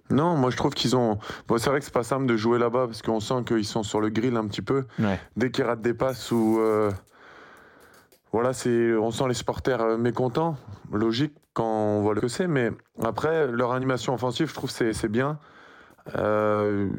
Non, 0.10 0.38
moi 0.38 0.52
je 0.52 0.56
trouve 0.56 0.74
qu'ils 0.74 0.96
ont. 0.96 1.18
Bon, 1.50 1.58
c'est 1.58 1.70
vrai 1.70 1.80
que 1.80 1.86
c'est 1.86 1.94
pas 1.94 2.04
simple 2.04 2.28
de 2.28 2.38
jouer 2.38 2.60
là-bas 2.60 2.86
parce 2.86 3.02
qu'on 3.02 3.20
sent 3.20 3.44
qu'ils 3.46 3.66
sont 3.66 3.84
sur 3.84 4.00
le 4.00 4.10
grill 4.10 4.38
un 4.38 4.48
petit 4.48 4.62
peu. 4.62 4.86
Dès 5.36 5.52
qu'ils 5.52 5.66
ratent 5.66 5.82
des 5.82 5.94
passes 5.96 6.32
ou 6.32 6.62
voilà, 8.32 8.54
c'est, 8.54 8.94
on 8.94 9.12
sent 9.12 9.28
les 9.28 9.34
supporters 9.34 9.98
mécontents, 9.98 10.58
logique 10.92 11.34
quand 11.54 11.66
on 11.66 12.02
voit 12.02 12.14
le 12.14 12.22
que 12.22 12.28
c'est. 12.28 12.48
Mais 12.48 12.72
après, 13.04 13.48
leur 13.48 13.72
animation 13.72 14.14
offensive, 14.14 14.50
je 14.50 14.54
trouve 14.54 14.70
c'est 14.70 14.94
c'est 14.94 15.08
bien. 15.08 15.40
Euh, 16.16 16.90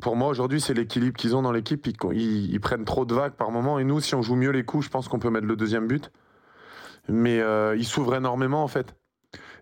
pour 0.00 0.16
moi, 0.16 0.28
aujourd'hui, 0.28 0.60
c'est 0.60 0.74
l'équilibre 0.74 1.16
qu'ils 1.16 1.36
ont 1.36 1.42
dans 1.42 1.52
l'équipe. 1.52 1.86
Ils, 2.12 2.60
prennent 2.60 2.84
trop 2.84 3.04
de 3.04 3.14
vagues 3.14 3.34
par 3.34 3.50
moment. 3.52 3.78
Et 3.78 3.84
nous, 3.84 4.00
si 4.00 4.14
on 4.14 4.22
joue 4.22 4.34
mieux 4.34 4.50
les 4.50 4.64
coups, 4.64 4.86
je 4.86 4.90
pense 4.90 5.08
qu'on 5.08 5.20
peut 5.20 5.30
mettre 5.30 5.46
le 5.46 5.56
deuxième 5.56 5.86
but. 5.86 6.10
Mais 7.08 7.40
euh, 7.40 7.76
ils 7.76 7.84
s'ouvrent 7.84 8.16
énormément, 8.16 8.64
en 8.64 8.68
fait. 8.68 8.96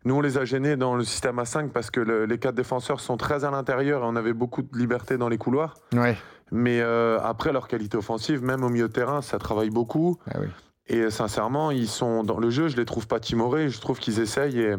Nous, 0.06 0.14
on 0.14 0.22
les 0.22 0.38
a 0.38 0.46
gênés 0.46 0.76
dans 0.76 0.96
le 0.96 1.04
système 1.04 1.38
à 1.38 1.44
5 1.44 1.72
parce 1.72 1.90
que 1.90 2.00
les 2.00 2.38
quatre 2.38 2.54
défenseurs 2.54 3.00
sont 3.00 3.18
très 3.18 3.44
à 3.44 3.50
l'intérieur 3.50 4.02
et 4.02 4.06
on 4.06 4.16
avait 4.16 4.32
beaucoup 4.32 4.62
de 4.62 4.78
liberté 4.78 5.18
dans 5.18 5.28
les 5.28 5.36
couloirs. 5.36 5.74
Ouais. 5.92 6.16
Mais 6.52 6.80
euh, 6.80 7.20
après, 7.22 7.52
leur 7.52 7.68
qualité 7.68 7.96
offensive, 7.96 8.42
même 8.42 8.64
au 8.64 8.68
milieu 8.68 8.88
de 8.88 8.92
terrain, 8.92 9.22
ça 9.22 9.38
travaille 9.38 9.70
beaucoup. 9.70 10.18
Ah 10.30 10.38
oui. 10.40 10.48
Et 10.88 11.08
sincèrement, 11.10 11.70
ils 11.70 11.88
sont 11.88 12.24
dans 12.24 12.38
le 12.38 12.50
jeu, 12.50 12.66
je 12.66 12.76
les 12.76 12.84
trouve 12.84 13.06
pas 13.06 13.20
timorés, 13.20 13.68
je 13.68 13.80
trouve 13.80 14.00
qu'ils 14.00 14.18
essayent, 14.18 14.58
et... 14.58 14.74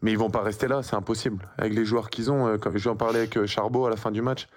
mais 0.00 0.10
ils 0.10 0.18
vont 0.18 0.30
pas 0.30 0.40
rester 0.40 0.68
là, 0.68 0.82
c'est 0.82 0.96
impossible. 0.96 1.46
Avec 1.58 1.74
les 1.74 1.84
joueurs 1.84 2.08
qu'ils 2.08 2.30
ont, 2.32 2.46
euh, 2.46 2.56
j'en 2.76 2.96
parlais 2.96 3.18
avec 3.18 3.36
euh, 3.36 3.46
Charbot 3.46 3.84
à 3.84 3.90
la 3.90 3.96
fin 3.96 4.10
du 4.10 4.22
match. 4.22 4.48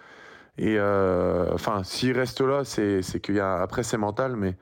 Et 0.58 0.78
euh, 0.78 1.54
enfin, 1.54 1.84
s'ils 1.84 2.18
restent 2.18 2.42
là, 2.42 2.64
c'est 2.64 3.02
qu'il 3.22 3.36
y 3.36 3.40
a 3.40 3.62
après 3.62 3.84
c'est 3.84 3.98
mental, 3.98 4.36
mais 4.38 4.56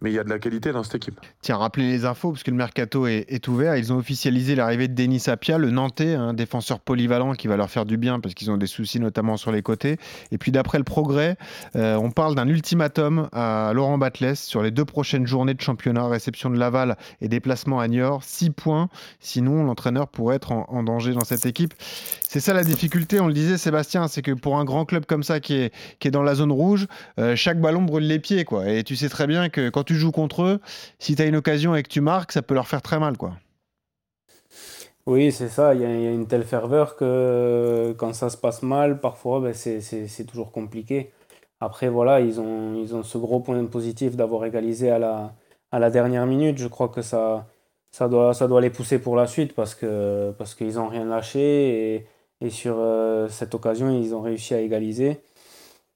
mais 0.00 0.10
il 0.10 0.14
y 0.14 0.18
a 0.18 0.24
de 0.24 0.28
la 0.28 0.38
qualité 0.38 0.70
dans 0.70 0.84
cette 0.84 0.94
équipe. 0.94 1.20
Tiens, 1.42 1.56
rappelez 1.56 1.88
les 1.88 2.04
infos, 2.04 2.30
parce 2.30 2.44
que 2.44 2.50
le 2.50 2.56
mercato 2.56 3.06
est, 3.06 3.48
ouvert. 3.48 3.76
Ils 3.76 3.92
ont 3.92 3.96
officialisé 3.96 4.54
l'arrivée 4.54 4.86
de 4.86 4.94
Denis 4.94 5.18
Sapia, 5.18 5.58
le 5.58 5.70
Nantais, 5.70 6.14
un 6.14 6.34
défenseur 6.34 6.78
polyvalent 6.78 7.34
qui 7.34 7.48
va 7.48 7.56
leur 7.56 7.68
faire 7.68 7.84
du 7.84 7.96
bien, 7.96 8.20
parce 8.20 8.34
qu'ils 8.34 8.50
ont 8.50 8.56
des 8.56 8.68
soucis 8.68 9.00
notamment 9.00 9.36
sur 9.36 9.50
les 9.50 9.62
côtés. 9.62 9.96
Et 10.30 10.38
puis 10.38 10.52
d'après 10.52 10.78
le 10.78 10.84
progrès, 10.84 11.36
euh, 11.74 11.96
on 11.96 12.10
parle 12.10 12.36
d'un 12.36 12.46
ultimatum 12.46 13.28
à 13.32 13.72
Laurent 13.74 13.98
Batles 13.98 14.36
sur 14.36 14.62
les 14.62 14.70
deux 14.70 14.84
prochaines 14.84 15.26
journées 15.26 15.54
de 15.54 15.60
championnat, 15.60 16.06
réception 16.06 16.50
de 16.50 16.58
Laval 16.58 16.96
et 17.20 17.28
déplacement 17.28 17.80
à 17.80 17.88
Niort. 17.88 18.22
Six 18.22 18.50
points, 18.50 18.88
sinon 19.18 19.64
l'entraîneur 19.64 20.08
pourrait 20.08 20.36
être 20.36 20.52
en, 20.52 20.82
danger 20.82 21.12
dans 21.12 21.24
cette 21.24 21.44
équipe. 21.44 21.74
C'est 22.28 22.40
ça 22.40 22.52
la 22.52 22.62
difficulté, 22.62 23.18
on 23.20 23.26
le 23.26 23.32
disait 23.32 23.58
Sébastien, 23.58 24.06
c'est 24.06 24.22
que 24.22 24.32
pour 24.32 24.58
un 24.58 24.64
grand 24.64 24.84
club 24.84 25.06
comme 25.06 25.24
ça 25.24 25.40
qui 25.40 25.54
est, 25.54 25.72
qui 25.98 26.08
est 26.08 26.12
dans 26.12 26.22
la 26.22 26.36
zone 26.36 26.52
rouge, 26.52 26.86
euh, 27.18 27.34
chaque 27.34 27.60
ballon 27.60 27.82
brûle 27.82 28.06
les 28.06 28.20
pieds. 28.20 28.44
quoi. 28.44 28.68
Et 28.68 28.84
tu 28.84 28.94
sais 28.94 29.08
très 29.08 29.26
bien 29.26 29.48
que 29.48 29.70
quand 29.70 29.87
tu 29.88 29.94
joues 29.94 30.12
contre 30.12 30.42
eux, 30.42 30.60
si 30.98 31.16
tu 31.16 31.22
as 31.22 31.24
une 31.24 31.36
occasion 31.36 31.74
et 31.74 31.82
que 31.82 31.88
tu 31.88 32.02
marques, 32.02 32.32
ça 32.32 32.42
peut 32.42 32.54
leur 32.54 32.68
faire 32.68 32.82
très 32.82 32.98
mal. 32.98 33.16
quoi. 33.16 33.32
Oui, 35.06 35.32
c'est 35.32 35.48
ça. 35.48 35.74
Il 35.74 35.80
y, 35.80 35.84
a 35.86 36.10
une 36.10 36.26
telle 36.26 36.44
ferveur 36.44 36.94
que 36.94 37.94
quand 37.96 38.12
ça 38.12 38.28
se 38.28 38.36
passe 38.36 38.62
mal, 38.62 39.00
parfois, 39.00 39.40
ben, 39.40 39.54
c'est 39.54 40.26
toujours 40.26 40.52
compliqué. 40.52 41.10
Après, 41.60 41.88
voilà, 41.88 42.20
ils 42.20 42.38
ont, 42.38 42.74
ils 42.74 42.94
ont 42.94 43.02
ce 43.02 43.16
gros 43.16 43.40
point 43.40 43.64
positif 43.64 44.14
d'avoir 44.14 44.44
égalisé 44.44 44.90
à 44.90 44.98
la, 44.98 45.32
à 45.72 45.78
la 45.78 45.88
dernière 45.90 46.26
minute. 46.26 46.58
Je 46.58 46.68
crois 46.68 46.88
que 46.88 47.00
ça, 47.00 47.46
ça, 47.90 48.08
doit, 48.08 48.34
ça 48.34 48.46
doit 48.46 48.60
les 48.60 48.70
pousser 48.70 48.98
pour 48.98 49.16
la 49.16 49.26
suite 49.26 49.54
parce 49.54 49.74
qu'ils 49.74 50.34
parce 50.36 50.54
qu'ils 50.54 50.74
n'ont 50.74 50.88
rien 50.88 51.06
lâché. 51.06 51.94
Et, 51.94 52.06
et 52.42 52.50
sur 52.50 52.76
euh, 52.78 53.28
cette 53.28 53.54
occasion, 53.54 53.90
ils 53.90 54.14
ont 54.14 54.20
réussi 54.20 54.52
à 54.54 54.60
égaliser. 54.60 55.22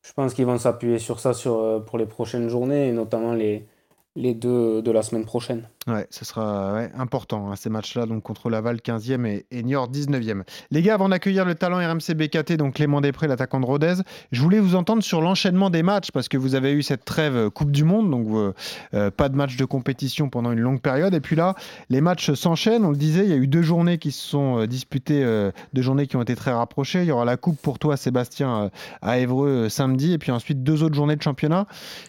Je 0.02 0.12
pense 0.14 0.34
qu'ils 0.34 0.46
vont 0.46 0.58
s'appuyer 0.58 0.99
sur 0.99 1.20
ça 1.20 1.34
sur, 1.34 1.58
euh, 1.58 1.80
pour 1.80 1.99
les 1.99 2.06
prochaines 2.06 2.49
journées, 2.49 2.92
notamment 2.92 3.34
les, 3.34 3.66
les 4.14 4.35
deux 4.35 4.83
de 4.83 4.90
la 4.90 5.02
semaine 5.02 5.25
prochaine. 5.25 5.69
Ouais, 5.88 6.06
ce 6.10 6.24
sera 6.24 6.82
important, 6.96 7.50
hein, 7.50 7.56
ces 7.56 7.68
matchs-là, 7.68 8.06
donc 8.06 8.22
contre 8.22 8.50
Laval 8.50 8.76
15e 8.76 9.26
et, 9.26 9.46
et 9.50 9.64
Niort 9.64 9.90
19e. 9.90 10.42
Les 10.70 10.80
gars, 10.80 10.94
avant 10.94 11.08
d'accueillir 11.08 11.44
le 11.44 11.56
talent 11.56 11.78
RMC 11.78 12.14
BKT, 12.14 12.52
donc 12.52 12.74
Clément 12.74 13.00
Després, 13.00 13.26
l'attaquant 13.26 13.58
de 13.58 13.66
Rodez, 13.66 13.94
je 14.30 14.40
voulais 14.40 14.60
vous 14.60 14.76
entendre 14.76 15.02
sur 15.02 15.20
l'enchaînement 15.20 15.70
des 15.70 15.82
matchs, 15.82 16.12
parce 16.12 16.28
que 16.28 16.36
vous 16.36 16.54
avez 16.54 16.70
eu 16.70 16.84
cette 16.84 17.04
trêve 17.04 17.34
euh, 17.34 17.50
Coupe 17.50 17.72
du 17.72 17.82
Monde, 17.82 18.12
donc 18.12 18.28
euh, 18.28 18.52
euh, 18.94 19.10
pas 19.10 19.28
de 19.28 19.34
match 19.34 19.56
de 19.56 19.64
compétition 19.64 20.28
pendant 20.28 20.52
une 20.52 20.60
longue 20.60 20.80
période. 20.80 21.14
Et 21.14 21.20
puis 21.20 21.34
là, 21.34 21.56
les 21.90 22.00
matchs 22.00 22.32
s'enchaînent, 22.34 22.84
on 22.84 22.90
le 22.90 22.96
disait, 22.96 23.24
il 23.24 23.30
y 23.30 23.34
a 23.34 23.36
eu 23.36 23.48
deux 23.48 23.62
journées 23.62 23.98
qui 23.98 24.12
se 24.12 24.24
sont 24.24 24.64
disputées, 24.66 25.50
deux 25.72 25.82
journées 25.82 26.06
qui 26.06 26.16
ont 26.16 26.22
été 26.22 26.36
très 26.36 26.52
rapprochées. 26.52 27.02
Il 27.02 27.06
y 27.06 27.12
aura 27.12 27.24
la 27.24 27.36
Coupe 27.36 27.60
pour 27.60 27.80
toi, 27.80 27.96
Sébastien, 27.96 28.70
à 29.00 29.18
Évreux 29.18 29.68
samedi, 29.68 30.12
et 30.12 30.18
puis 30.18 30.30
ensuite 30.30 30.62
deux 30.62 30.84
autres 30.84 30.94
journées 30.94 31.16
de 31.16 31.22
championnat. 31.22 31.66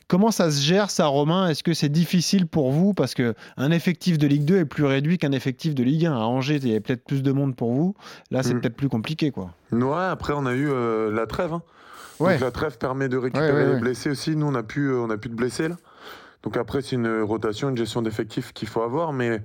Comment 0.07 0.29
ça 0.29 0.51
se 0.51 0.61
gère, 0.61 0.91
ça, 0.91 1.07
Romain? 1.07 1.49
Est-ce 1.49 1.63
que 1.63 1.73
c'est 1.73 1.89
difficile 1.89 2.45
pour 2.45 2.71
vous? 2.71 2.93
Parce 2.93 3.15
que 3.15 3.33
un 3.63 3.71
effectif 3.71 4.17
de 4.17 4.27
Ligue 4.27 4.45
2 4.45 4.57
est 4.57 4.65
plus 4.65 4.85
réduit 4.85 5.17
qu'un 5.17 5.31
effectif 5.31 5.73
de 5.73 5.83
Ligue 5.83 6.05
1. 6.05 6.13
À 6.13 6.19
Angers, 6.19 6.57
il 6.57 6.67
y 6.67 6.71
avait 6.71 6.79
peut-être 6.79 7.05
plus 7.05 7.23
de 7.23 7.31
monde 7.31 7.55
pour 7.55 7.73
vous. 7.73 7.95
Là, 8.31 8.43
c'est 8.43 8.53
mm. 8.53 8.61
peut-être 8.61 8.75
plus 8.75 8.89
compliqué. 8.89 9.31
quoi. 9.31 9.51
Ouais, 9.71 10.05
après, 10.09 10.33
on 10.35 10.45
a 10.45 10.53
eu 10.53 10.69
euh, 10.69 11.11
la 11.11 11.25
trêve. 11.27 11.53
Hein. 11.53 11.61
Donc, 12.19 12.39
la 12.39 12.51
trêve 12.51 12.77
permet 12.77 13.09
de 13.09 13.17
récupérer 13.17 13.73
les 13.73 13.79
blessés 13.79 14.09
aussi. 14.09 14.35
Nous, 14.35 14.45
on 14.45 14.51
n'a 14.51 14.63
plus, 14.63 14.91
euh, 14.91 14.99
on 14.99 15.09
a 15.09 15.17
plus 15.17 15.29
de 15.29 15.35
blessés. 15.35 15.67
Là. 15.67 15.75
Donc 16.43 16.57
après, 16.57 16.81
c'est 16.81 16.95
une 16.95 17.21
rotation, 17.21 17.69
une 17.69 17.77
gestion 17.77 18.01
d'effectifs 18.01 18.53
qu'il 18.53 18.67
faut 18.67 18.81
avoir. 18.81 19.13
Mais 19.13 19.41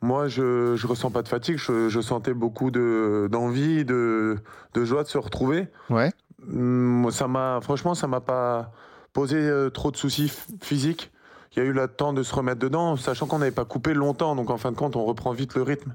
moi, 0.00 0.28
je 0.28 0.72
ne 0.72 0.86
ressens 0.86 1.10
pas 1.10 1.22
de 1.22 1.28
fatigue. 1.28 1.58
Je, 1.58 2.00
sentais 2.00 2.34
beaucoup 2.34 2.70
d'envie, 2.70 3.84
de, 3.84 4.36
de, 4.74 4.84
joie 4.84 5.04
de 5.04 5.08
se 5.08 5.18
retrouver. 5.18 5.68
Ouais. 5.90 6.10
Ça 7.10 7.28
m'a, 7.28 7.60
franchement, 7.62 7.94
ça 7.94 8.06
m'a 8.06 8.20
pas 8.20 8.72
posé 9.12 9.36
euh, 9.36 9.70
trop 9.70 9.90
de 9.90 9.96
soucis 9.96 10.32
physiques 10.60 11.12
il 11.54 11.58
y 11.58 11.62
a 11.62 11.68
eu 11.68 11.72
le 11.72 11.86
temps 11.86 12.12
de 12.12 12.22
se 12.22 12.34
remettre 12.34 12.60
dedans, 12.60 12.96
sachant 12.96 13.26
qu'on 13.26 13.38
n'avait 13.38 13.50
pas 13.50 13.64
coupé 13.64 13.94
longtemps. 13.94 14.34
Donc 14.36 14.50
en 14.50 14.56
fin 14.56 14.72
de 14.72 14.76
compte, 14.76 14.96
on 14.96 15.04
reprend 15.04 15.32
vite 15.32 15.54
le 15.54 15.62
rythme. 15.62 15.94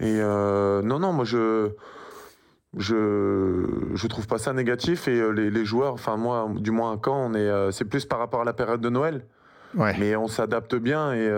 Et 0.00 0.18
euh, 0.20 0.82
non, 0.82 0.98
non, 0.98 1.12
moi 1.12 1.24
je 1.24 1.70
je 2.76 3.66
je 3.94 4.06
trouve 4.06 4.26
pas 4.26 4.38
ça 4.38 4.52
négatif 4.52 5.08
et 5.08 5.20
euh, 5.20 5.30
les, 5.30 5.50
les 5.50 5.64
joueurs, 5.64 5.94
enfin 5.94 6.16
moi, 6.16 6.48
du 6.56 6.70
moins 6.70 6.96
quand 6.98 7.16
on 7.16 7.34
est, 7.34 7.38
euh, 7.38 7.70
c'est 7.70 7.84
plus 7.84 8.04
par 8.04 8.18
rapport 8.18 8.40
à 8.40 8.44
la 8.44 8.52
période 8.52 8.80
de 8.80 8.88
Noël. 8.88 9.26
Ouais. 9.76 9.94
Mais 9.98 10.16
on 10.16 10.26
s'adapte 10.26 10.74
bien 10.74 11.12
et 11.12 11.30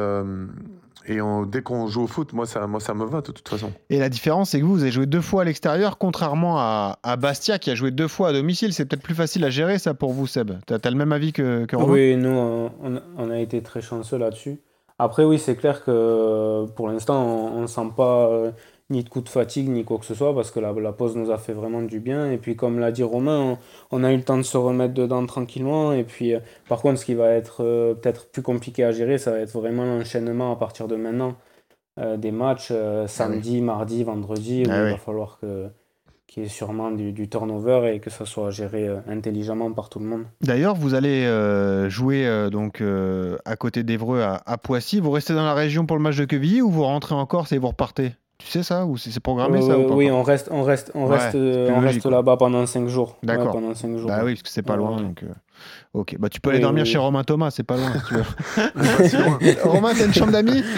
et 1.06 1.18
dès 1.46 1.62
qu'on 1.62 1.86
joue 1.88 2.02
au 2.02 2.06
foot, 2.06 2.32
moi 2.32 2.46
ça, 2.46 2.66
moi 2.66 2.80
ça 2.80 2.94
me 2.94 3.04
va 3.04 3.20
de 3.20 3.32
toute 3.32 3.48
façon. 3.48 3.72
Et 3.90 3.98
la 3.98 4.08
différence, 4.08 4.50
c'est 4.50 4.60
que 4.60 4.64
vous, 4.64 4.74
vous 4.74 4.82
avez 4.82 4.92
joué 4.92 5.06
deux 5.06 5.20
fois 5.20 5.42
à 5.42 5.44
l'extérieur, 5.44 5.98
contrairement 5.98 6.58
à, 6.58 6.98
à, 7.02 7.16
Bastia 7.16 7.58
qui 7.58 7.70
a 7.70 7.74
joué 7.74 7.90
deux 7.90 8.08
fois 8.08 8.28
à 8.28 8.32
domicile. 8.32 8.72
C'est 8.72 8.84
peut-être 8.84 9.02
plus 9.02 9.14
facile 9.14 9.44
à 9.44 9.50
gérer 9.50 9.78
ça 9.78 9.94
pour 9.94 10.12
vous, 10.12 10.26
Seb. 10.26 10.52
Tu 10.66 10.74
as, 10.74 10.90
le 10.90 10.96
même 10.96 11.12
avis 11.12 11.32
que, 11.32 11.64
que 11.64 11.76
Romain? 11.76 11.92
Oui, 11.92 12.16
nous, 12.16 12.70
on, 13.18 13.30
a 13.30 13.38
été 13.38 13.62
très 13.62 13.80
chanceux 13.80 14.18
là-dessus. 14.18 14.60
Après, 14.98 15.24
oui, 15.24 15.38
c'est 15.38 15.56
clair 15.56 15.84
que 15.84 16.66
pour 16.76 16.88
l'instant, 16.88 17.24
on 17.24 17.62
ne 17.62 17.66
sent 17.66 17.88
pas 17.96 18.28
euh, 18.28 18.50
ni 18.92 19.02
de 19.02 19.08
coup 19.08 19.20
de 19.20 19.28
fatigue, 19.28 19.68
ni 19.68 19.84
quoi 19.84 19.98
que 19.98 20.04
ce 20.04 20.14
soit, 20.14 20.34
parce 20.34 20.50
que 20.50 20.60
la, 20.60 20.72
la 20.72 20.92
pause 20.92 21.16
nous 21.16 21.30
a 21.30 21.38
fait 21.38 21.52
vraiment 21.52 21.82
du 21.82 21.98
bien. 21.98 22.30
Et 22.30 22.36
puis, 22.36 22.54
comme 22.54 22.78
l'a 22.78 22.92
dit 22.92 23.02
Romain, 23.02 23.58
on, 23.90 24.04
a 24.04 24.12
eu 24.12 24.16
le 24.16 24.22
temps 24.22 24.36
de 24.36 24.42
se 24.42 24.56
remettre 24.56 24.94
dedans 24.94 25.26
tranquillement. 25.26 25.92
Et 25.92 26.04
puis, 26.04 26.34
euh, 26.34 26.40
par 26.68 26.80
contre, 26.80 27.00
ce 27.00 27.04
qui 27.04 27.14
va 27.14 27.30
être 27.30 27.64
euh, 27.64 27.94
peut-être 27.94 28.30
plus 28.30 28.42
compliqué 28.42 28.84
à 28.84 28.92
gérer, 28.92 29.18
ça 29.18 29.32
va 29.32 29.38
être 29.38 29.52
vraiment 29.52 29.84
l'enchaînement 29.84 30.52
à 30.52 30.56
partir 30.56 30.86
de 30.86 30.96
maintenant 30.96 31.34
euh, 31.98 32.16
des 32.16 32.30
matchs 32.30 32.72
samedi, 33.06 33.58
ah 33.60 33.64
mardi, 33.64 34.04
vendredi, 34.04 34.64
où 34.66 34.70
ah 34.70 34.84
il 34.84 34.90
va 34.92 34.98
falloir 34.98 35.38
que 35.40 35.66
qu'il 36.28 36.44
y 36.44 36.46
ait 36.46 36.48
sûrement 36.48 36.90
du, 36.90 37.28
turnover 37.28 37.92
et 37.94 38.00
que 38.00 38.08
ça 38.08 38.24
soit 38.24 38.48
géré 38.50 38.88
intelligemment 39.06 39.70
par 39.70 39.90
tout 39.90 39.98
le 39.98 40.06
monde. 40.06 40.24
D'ailleurs, 40.40 40.74
vous 40.74 40.94
allez 40.94 41.28
jouer 41.90 42.48
donc 42.50 42.82
à 43.44 43.56
côté 43.56 43.82
d'Evreux 43.82 44.22
à, 44.22 44.40
à, 44.46 44.56
Poissy. 44.56 45.00
Vous 45.00 45.10
restez 45.10 45.34
dans 45.34 45.44
la 45.44 45.52
région 45.52 45.84
pour 45.84 45.98
le 45.98 46.02
match 46.02 46.16
de 46.16 46.24
Quevilly 46.24 46.62
ou 46.62 46.70
vous 46.70 46.84
rentrez 46.84 47.14
en 47.14 47.26
Corse 47.26 47.52
et 47.52 47.58
vous 47.58 47.68
repartez? 47.68 48.12
Tu 48.44 48.50
sais 48.50 48.62
ça 48.62 48.84
ou 48.84 48.96
c'est 48.96 49.18
programmé 49.20 49.62
ça 49.62 49.78
ou 49.78 49.92
Oui, 49.94 50.10
on 50.10 50.22
reste, 50.22 50.48
on 50.50 50.62
reste, 50.62 50.90
on 50.94 51.06
reste, 51.06 51.36
on 51.36 51.80
reste 51.80 52.04
là-bas 52.04 52.36
pendant 52.36 52.66
5 52.66 52.88
jours. 52.88 53.16
D'accord. 53.22 53.52
pendant 53.52 53.74
5 53.74 53.96
jours. 53.96 54.08
Bah 54.08 54.22
oui, 54.24 54.34
parce 54.34 54.42
que 54.42 54.48
c'est 54.48 54.62
pas 54.62 54.76
loin. 54.76 54.96
Donc, 54.96 55.22
euh, 55.22 55.28
Ok, 55.94 56.16
bah 56.18 56.28
tu 56.28 56.40
peux 56.40 56.50
aller 56.50 56.58
dormir 56.58 56.86
chez 56.86 56.98
Romain 56.98 57.22
Thomas, 57.22 57.50
c'est 57.50 57.62
pas 57.62 57.76
loin 57.76 57.92
si 57.92 58.00
tu 58.08 58.14
veux. 58.14 58.24
Romain, 59.68 59.92
t'as 59.96 60.06
une 60.06 60.14
chambre 60.14 60.32
d'amis? 60.32 60.64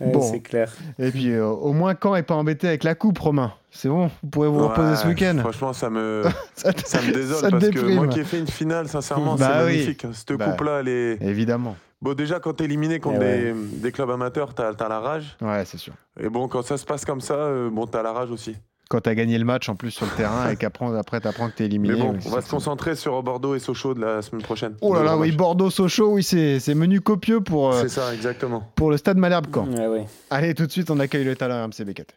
Bon, 0.00 0.22
c'est 0.22 0.40
clair. 0.40 0.72
Et 0.98 1.10
puis 1.10 1.30
euh, 1.30 1.46
au 1.46 1.74
moins 1.74 1.94
quand 1.94 2.14
est 2.16 2.22
pas 2.22 2.34
embêté 2.34 2.66
avec 2.66 2.84
la 2.84 2.94
coupe, 2.94 3.18
Romain? 3.18 3.52
C'est 3.70 3.88
bon, 3.88 4.10
vous 4.22 4.28
pourrez 4.30 4.48
vous 4.48 4.66
reposer 4.66 4.96
ce 4.96 5.06
week-end. 5.06 5.36
Franchement, 5.40 5.74
ça 5.74 5.90
me, 5.90 6.24
ça, 6.54 6.70
me 7.02 7.12
désole 7.12 7.50
parce 7.50 7.68
que 7.68 7.94
moi 7.94 8.08
qui 8.08 8.20
ai 8.20 8.24
fait 8.24 8.38
une 8.38 8.46
finale, 8.46 8.88
sincèrement, 8.88 9.34
bah 9.34 9.58
c'est 9.58 9.64
magnifique. 9.64 10.06
Cette 10.12 10.32
bah, 10.32 10.46
coupe-là, 10.46 10.80
elle 10.80 10.88
est. 10.88 11.22
Évidemment. 11.22 11.76
Bon, 12.06 12.14
déjà, 12.14 12.38
quand 12.38 12.52
t'es 12.52 12.66
éliminé 12.66 13.00
contre 13.00 13.20
eh 13.20 13.52
des, 13.52 13.90
clubs 13.90 14.10
amateurs, 14.10 14.54
t'as 14.54 14.70
as 14.70 14.88
la 14.88 15.00
rage. 15.00 15.36
Ouais, 15.40 15.64
c'est 15.64 15.76
sûr. 15.76 15.92
Et 16.20 16.28
bon, 16.28 16.46
quand 16.46 16.62
ça 16.62 16.76
se 16.76 16.84
passe 16.84 17.04
comme 17.04 17.20
ça, 17.20 17.34
euh, 17.34 17.68
bon, 17.68 17.88
t'as 17.88 18.00
la 18.00 18.12
rage 18.12 18.30
aussi. 18.30 18.54
Quand 18.88 19.00
t'as 19.00 19.14
gagné 19.14 19.36
le 19.36 19.44
match 19.44 19.68
en 19.68 19.74
plus 19.74 19.90
sur 19.90 20.06
le 20.06 20.12
terrain 20.12 20.48
et 20.48 20.54
qu'après 20.54 21.20
t'apprends 21.20 21.50
que 21.50 21.56
t'es 21.56 21.64
éliminé. 21.64 21.94
Mais 21.94 22.00
bon, 22.00 22.16
on 22.24 22.30
va 22.30 22.42
se 22.42 22.48
concentrer 22.48 22.94
sur 22.94 23.20
Bordeaux 23.24 23.56
et 23.56 23.58
Sochaux 23.58 23.94
de 23.94 24.00
la 24.02 24.22
semaine 24.22 24.42
prochaine. 24.42 24.76
Oh 24.82 24.94
là 24.94 25.02
là, 25.02 25.16
oui, 25.16 25.32
Bordeaux-Sochaux, 25.32 26.12
oui, 26.12 26.22
c'est 26.22 26.74
menu 26.76 27.00
copieux 27.00 27.40
pour. 27.40 27.72
Euh, 27.72 27.82
c'est 27.82 27.88
ça, 27.88 28.14
exactement. 28.14 28.70
Pour 28.76 28.92
le 28.92 28.98
stade 28.98 29.16
Malherbe. 29.16 29.48
Ouais, 29.56 30.06
Allez, 30.30 30.54
tout 30.54 30.66
de 30.66 30.70
suite, 30.70 30.92
on 30.92 31.00
accueille 31.00 31.24
le 31.24 31.34
talent 31.34 31.64
RMC 31.64 31.84
BKT. 31.84 32.14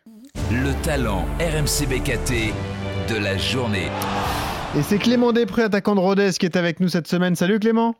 Le 0.51 0.79
talent 0.83 1.25
RMC 1.39 1.87
BKT 1.87 2.53
de 3.11 3.17
la 3.17 3.37
journée. 3.37 3.87
Et 4.77 4.83
c'est 4.83 4.99
Clément 4.99 5.33
Després, 5.33 5.63
attaquant 5.63 5.95
de 5.95 5.99
Rodez, 5.99 6.33
qui 6.39 6.45
est 6.45 6.55
avec 6.55 6.79
nous 6.79 6.89
cette 6.89 7.07
semaine. 7.07 7.35
Salut 7.35 7.57
Clément. 7.57 7.95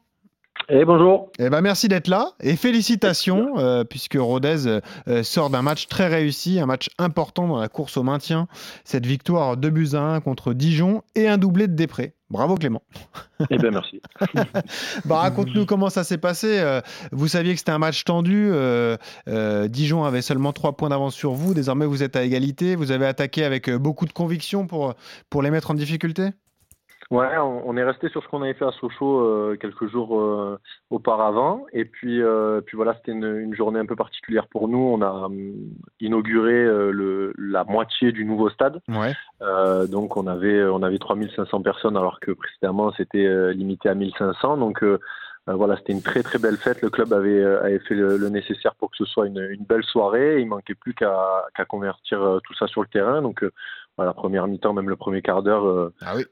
Et 0.71 0.81
eh, 0.81 0.85
bonjour. 0.85 1.31
Eh 1.39 1.49
ben 1.49 1.61
merci 1.61 1.87
d'être 1.87 2.07
là 2.07 2.33
et 2.39 2.55
félicitations 2.55 3.57
euh, 3.57 3.83
puisque 3.83 4.17
Rodez 4.19 4.67
euh, 5.07 5.23
sort 5.23 5.49
d'un 5.49 5.63
match 5.63 5.87
très 5.87 6.07
réussi, 6.07 6.59
un 6.59 6.67
match 6.67 6.89
important 6.99 7.47
dans 7.47 7.57
la 7.57 7.69
course 7.69 7.97
au 7.97 8.03
maintien. 8.03 8.47
Cette 8.83 9.07
victoire 9.07 9.57
2 9.57 9.69
buts 9.71 9.89
à 9.93 10.01
1 10.01 10.21
contre 10.21 10.53
Dijon 10.53 11.01
et 11.15 11.27
un 11.27 11.39
doublé 11.39 11.67
de 11.67 11.73
Després. 11.73 12.13
Bravo 12.29 12.53
Clément. 12.53 12.83
Eh 13.49 13.57
bien 13.57 13.71
merci. 13.71 13.99
bah, 15.05 15.17
raconte-nous 15.17 15.65
comment 15.65 15.89
ça 15.89 16.03
s'est 16.03 16.19
passé. 16.19 16.59
Euh, 16.59 16.81
vous 17.11 17.27
saviez 17.27 17.53
que 17.53 17.59
c'était 17.59 17.71
un 17.71 17.79
match 17.79 18.03
tendu. 18.03 18.51
Dijon 19.69 20.03
avait 20.03 20.21
seulement 20.21 20.53
3 20.53 20.77
points 20.77 20.89
d'avance 20.89 21.15
sur 21.15 21.31
vous. 21.31 21.55
Désormais 21.55 21.87
vous 21.87 22.03
êtes 22.03 22.15
à 22.15 22.23
égalité. 22.23 22.75
Vous 22.75 22.91
avez 22.91 23.07
attaqué 23.07 23.43
avec 23.43 23.71
beaucoup 23.71 24.05
de 24.05 24.13
conviction 24.13 24.67
pour, 24.67 24.93
pour 25.31 25.41
les 25.41 25.49
mettre 25.49 25.71
en 25.71 25.73
difficulté? 25.73 26.29
Ouais, 27.11 27.35
on, 27.39 27.75
est 27.75 27.83
resté 27.83 28.07
sur 28.09 28.21
ce 28.21 28.27
qu'on 28.27 28.43
avait 28.43 28.53
fait 28.53 28.65
à 28.65 28.71
Sochaux 28.71 29.21
euh, 29.21 29.57
quelques 29.59 29.87
jours 29.87 30.21
euh, 30.21 30.59
auparavant. 30.91 31.65
Et 31.73 31.83
puis, 31.83 32.21
euh, 32.21 32.61
puis 32.61 32.77
voilà, 32.77 32.93
c'était 32.93 33.13
une, 33.13 33.51
journée 33.55 33.79
un 33.79 33.87
peu 33.87 33.95
particulière 33.95 34.45
pour 34.45 34.67
nous. 34.67 34.77
On 34.77 35.01
a 35.01 35.27
inauguré 35.99 36.65
le, 36.65 37.33
la 37.35 37.63
moitié 37.63 38.11
du 38.11 38.25
nouveau 38.25 38.51
stade. 38.51 38.79
Ouais. 38.89 39.13
donc 39.87 40.17
on 40.17 40.27
avait, 40.27 40.63
on 40.65 40.83
avait 40.83 40.99
3500 40.99 41.61
personnes 41.63 41.97
alors 41.97 42.19
que 42.19 42.31
précédemment 42.31 42.93
c'était 42.95 43.53
limité 43.53 43.89
à 43.89 43.95
1500. 43.95 44.57
Donc 44.57 44.83
voilà, 45.47 45.77
c'était 45.77 45.93
une 45.93 46.03
très 46.03 46.21
très 46.21 46.37
belle 46.37 46.57
fête. 46.57 46.83
Le 46.83 46.91
club 46.91 47.11
avait, 47.11 47.43
avait 47.43 47.79
fait 47.79 47.95
le, 47.95 48.29
nécessaire 48.29 48.75
pour 48.75 48.91
que 48.91 48.97
ce 48.97 49.05
soit 49.05 49.25
une, 49.25 49.47
une 49.49 49.63
belle 49.63 49.83
soirée. 49.83 50.41
Il 50.41 50.47
manquait 50.47 50.75
plus 50.75 50.93
qu'à 50.93 51.65
convertir 51.67 52.39
tout 52.43 52.53
ça 52.53 52.67
sur 52.67 52.81
le 52.81 52.87
terrain. 52.87 53.23
Donc 53.23 53.43
la 54.05 54.13
première 54.13 54.47
mi-temps, 54.47 54.73
même 54.73 54.89
le 54.89 54.95
premier 54.95 55.21
quart 55.21 55.43
d'heure, 55.43 55.91
ah 56.01 56.13
oui. 56.15 56.25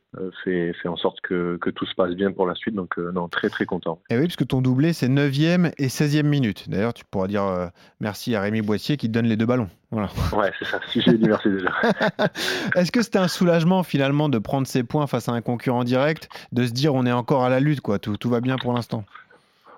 fait, 0.43 0.73
fait 0.73 0.87
en 0.87 0.97
sorte 0.97 1.19
que, 1.21 1.57
que, 1.57 1.69
tout 1.69 1.85
se 1.85 1.95
passe 1.95 2.13
bien 2.15 2.31
pour 2.31 2.47
la 2.47 2.55
suite. 2.55 2.75
Donc, 2.75 2.97
non, 2.97 3.27
très 3.27 3.49
très 3.49 3.65
content. 3.65 3.99
Et 4.09 4.17
oui, 4.17 4.23
parce 4.23 4.35
que 4.35 4.43
ton 4.43 4.61
doublé, 4.61 4.93
c'est 4.93 5.07
9e 5.07 5.73
et 5.77 5.87
16e 5.87 6.23
minute. 6.23 6.69
D'ailleurs, 6.69 6.93
tu 6.93 7.03
pourras 7.05 7.27
dire 7.27 7.71
merci 7.99 8.35
à 8.35 8.41
Rémi 8.41 8.61
Boissier 8.61 8.97
qui 8.97 9.07
te 9.07 9.13
donne 9.13 9.27
les 9.27 9.37
deux 9.37 9.45
ballons. 9.45 9.69
Voilà. 9.91 10.09
Ouais, 10.37 10.51
c'est 10.59 10.65
ça. 10.65 10.79
Si 10.89 11.01
j'ai 11.01 11.13
dit 11.17 11.27
merci 11.27 11.49
déjà. 11.49 11.71
Est-ce 12.75 12.91
que 12.91 13.01
c'était 13.01 13.19
un 13.19 13.27
soulagement 13.27 13.83
finalement 13.83 14.29
de 14.29 14.37
prendre 14.37 14.67
ses 14.67 14.83
points 14.83 15.07
face 15.07 15.29
à 15.29 15.31
un 15.31 15.41
concurrent 15.41 15.83
direct, 15.83 16.29
de 16.51 16.65
se 16.65 16.71
dire 16.71 16.93
on 16.93 17.05
est 17.05 17.11
encore 17.11 17.43
à 17.43 17.49
la 17.49 17.59
lutte, 17.59 17.81
quoi, 17.81 17.99
tout, 17.99 18.17
tout 18.17 18.29
va 18.29 18.41
bien 18.41 18.57
pour 18.57 18.73
l'instant? 18.73 19.05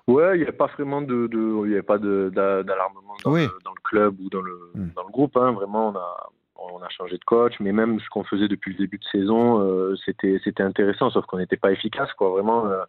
Ouais, 0.06 0.38
il 0.38 0.42
n'y 0.42 0.48
a 0.48 0.52
pas 0.52 0.66
vraiment 0.66 1.02
de, 1.02 1.28
de 1.28 1.68
y 1.68 1.78
a 1.78 1.82
pas 1.82 1.98
d'alarmement 1.98 3.14
dans, 3.24 3.34
le, 3.34 3.48
dans, 3.64 3.70
le 3.70 3.80
club 3.84 4.18
ou 4.20 4.28
dans 4.28 4.40
le, 4.40 4.70
hmm. 4.74 4.90
dans 4.96 5.04
le 5.04 5.12
groupe. 5.12 5.36
Hein. 5.36 5.52
Vraiment, 5.52 5.90
on 5.90 5.96
a, 5.96 6.30
on 6.60 6.82
a 6.82 6.88
changé 6.88 7.16
de 7.16 7.24
coach, 7.24 7.54
mais 7.60 7.72
même 7.72 8.00
ce 8.00 8.08
qu'on 8.08 8.24
faisait 8.24 8.48
depuis 8.48 8.72
le 8.72 8.78
début 8.78 8.98
de 8.98 9.04
saison, 9.04 9.60
euh, 9.60 9.96
c'était, 10.04 10.40
c'était 10.44 10.62
intéressant, 10.62 11.10
sauf 11.10 11.24
qu'on 11.26 11.38
n'était 11.38 11.56
pas 11.56 11.72
efficace, 11.72 12.12
quoi. 12.14 12.30
Vraiment, 12.30 12.66
euh, 12.66 12.82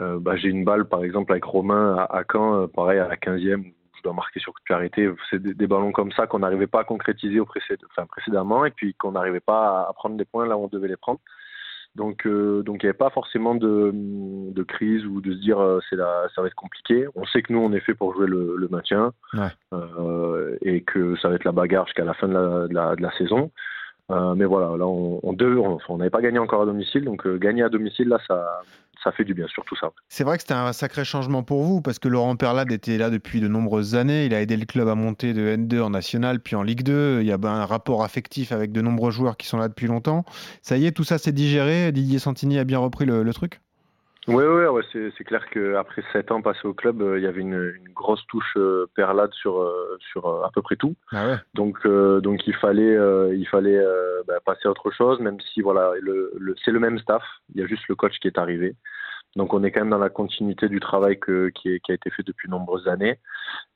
euh, 0.00 0.18
bah, 0.18 0.36
j'ai 0.36 0.48
une 0.48 0.64
balle, 0.64 0.88
par 0.88 1.04
exemple, 1.04 1.32
avec 1.32 1.44
Romain 1.44 1.96
à, 1.96 2.22
Caen, 2.30 2.68
pareil 2.68 2.98
à 2.98 3.08
la 3.08 3.16
15e, 3.16 3.72
je 3.96 4.02
dois 4.02 4.14
marquer 4.14 4.40
sur 4.40 4.52
coup 4.52 4.60
de 4.68 4.74
arrêté. 4.74 5.10
C'est 5.28 5.42
des, 5.42 5.66
ballons 5.66 5.92
comme 5.92 6.12
ça 6.12 6.26
qu'on 6.26 6.38
n'arrivait 6.38 6.66
pas 6.66 6.80
à 6.80 6.84
concrétiser 6.84 7.40
précédemment, 8.08 8.64
et 8.64 8.70
puis 8.70 8.94
qu'on 8.94 9.12
n'arrivait 9.12 9.40
pas 9.40 9.86
à, 9.88 9.92
prendre 9.92 10.16
des 10.16 10.24
points 10.24 10.46
là 10.46 10.56
où 10.56 10.64
on 10.64 10.68
devait 10.68 10.88
les 10.88 10.96
prendre. 10.96 11.20
Donc, 11.96 12.24
euh, 12.26 12.62
donc 12.62 12.82
il 12.82 12.86
n'y 12.86 12.90
avait 12.90 12.96
pas 12.96 13.10
forcément 13.10 13.54
de, 13.54 13.90
de, 13.92 14.62
crise 14.62 15.04
ou 15.06 15.20
de 15.20 15.32
se 15.32 15.38
dire 15.38 15.58
euh, 15.58 15.80
c'est 15.88 15.96
là, 15.96 16.28
ça 16.34 16.40
va 16.40 16.46
être 16.46 16.54
compliqué. 16.54 17.06
On 17.16 17.24
sait 17.26 17.42
que 17.42 17.52
nous 17.52 17.58
on 17.58 17.72
est 17.72 17.80
fait 17.80 17.94
pour 17.94 18.14
jouer 18.14 18.28
le, 18.28 18.54
le 18.56 18.68
maintien 18.68 19.12
euh, 19.72 20.56
et 20.62 20.82
que 20.82 21.16
ça 21.16 21.28
va 21.28 21.34
être 21.34 21.44
la 21.44 21.52
bagarre 21.52 21.86
jusqu'à 21.86 22.04
la 22.04 22.14
fin 22.14 22.28
de 22.28 22.34
la, 22.34 22.68
de 22.68 22.74
la, 22.74 22.96
de 22.96 23.02
la 23.02 23.10
saison. 23.18 23.50
Euh, 24.10 24.34
mais 24.34 24.44
voilà, 24.44 24.76
là 24.76 24.86
on, 24.86 25.20
on 25.22 25.36
on 25.88 25.96
n'avait 25.98 26.10
pas 26.10 26.22
gagné 26.22 26.38
encore 26.38 26.62
à 26.62 26.66
domicile, 26.66 27.04
donc 27.04 27.26
gagner 27.38 27.62
à 27.62 27.68
domicile 27.68 28.08
là 28.08 28.18
ça, 28.26 28.62
ça 29.02 29.12
fait 29.12 29.24
du 29.24 29.34
bien, 29.34 29.46
surtout 29.48 29.76
ça. 29.76 29.90
C'est 30.08 30.24
vrai 30.24 30.36
que 30.36 30.42
c'était 30.42 30.54
un 30.54 30.72
sacré 30.72 31.04
changement 31.04 31.42
pour 31.42 31.62
vous, 31.62 31.80
parce 31.80 31.98
que 31.98 32.08
Laurent 32.08 32.36
Perlade 32.36 32.70
était 32.72 32.98
là 32.98 33.10
depuis 33.10 33.40
de 33.40 33.48
nombreuses 33.48 33.94
années. 33.94 34.26
Il 34.26 34.34
a 34.34 34.40
aidé 34.40 34.56
le 34.56 34.66
club 34.66 34.88
à 34.88 34.94
monter 34.94 35.32
de 35.32 35.56
N2 35.56 35.80
en 35.80 35.90
National, 35.90 36.40
puis 36.40 36.56
en 36.56 36.62
Ligue 36.62 36.82
2. 36.82 37.20
Il 37.20 37.26
y 37.26 37.32
a 37.32 37.38
un 37.42 37.66
rapport 37.66 38.04
affectif 38.04 38.52
avec 38.52 38.72
de 38.72 38.80
nombreux 38.80 39.10
joueurs 39.10 39.36
qui 39.36 39.46
sont 39.46 39.58
là 39.58 39.68
depuis 39.68 39.86
longtemps. 39.86 40.24
Ça 40.62 40.76
y 40.76 40.86
est, 40.86 40.92
tout 40.92 41.04
ça 41.04 41.18
s'est 41.18 41.32
digéré. 41.32 41.92
Didier 41.92 42.18
Santini 42.18 42.58
a 42.58 42.64
bien 42.64 42.78
repris 42.78 43.06
le, 43.06 43.30
truc? 43.32 43.60
Oui, 44.28 44.44
ouais, 44.44 44.68
ouais, 44.68 44.82
c'est 44.92 45.24
clair 45.24 45.48
qu'après 45.50 46.02
7 46.12 46.30
ans 46.30 46.42
passés 46.42 46.66
au 46.66 46.74
club, 46.74 47.00
euh, 47.00 47.18
il 47.18 47.24
y 47.24 47.26
avait 47.26 47.40
une, 47.40 47.72
grosse 47.94 48.24
touche 48.28 48.54
euh, 48.56 48.86
perlade 48.94 49.32
sur, 49.32 49.60
euh, 49.60 49.98
sur 50.12 50.44
à 50.44 50.50
peu 50.50 50.62
près 50.62 50.76
tout. 50.76 50.94
Ah 51.12 51.38
donc, 51.54 51.86
donc 51.86 52.46
il 52.46 52.54
fallait, 52.54 52.96
il 53.34 53.46
fallait 53.46 53.82
bah, 54.26 54.40
passer 54.44 54.68
à 54.68 54.70
autre 54.70 54.90
chose, 54.90 55.20
même 55.20 55.38
si 55.52 55.60
voilà, 55.62 55.92
le, 56.00 56.54
c'est 56.64 56.70
le 56.70 56.80
même 56.80 56.98
staff, 56.98 57.22
il 57.54 57.60
y 57.60 57.64
a 57.64 57.66
juste 57.66 57.88
le 57.88 57.94
coach 57.94 58.18
qui 58.20 58.28
est 58.28 58.38
arrivé. 58.38 58.74
Donc 59.36 59.54
on 59.54 59.62
est 59.62 59.70
quand 59.70 59.80
même 59.80 59.90
dans 59.90 59.98
la 59.98 60.10
continuité 60.10 60.68
du 60.68 60.80
travail 60.80 61.18
qui, 61.20 61.80
a 61.88 61.92
été 61.92 62.10
fait 62.10 62.22
depuis 62.24 62.48
de 62.48 62.52
nombreuses 62.52 62.88
années. 62.88 63.18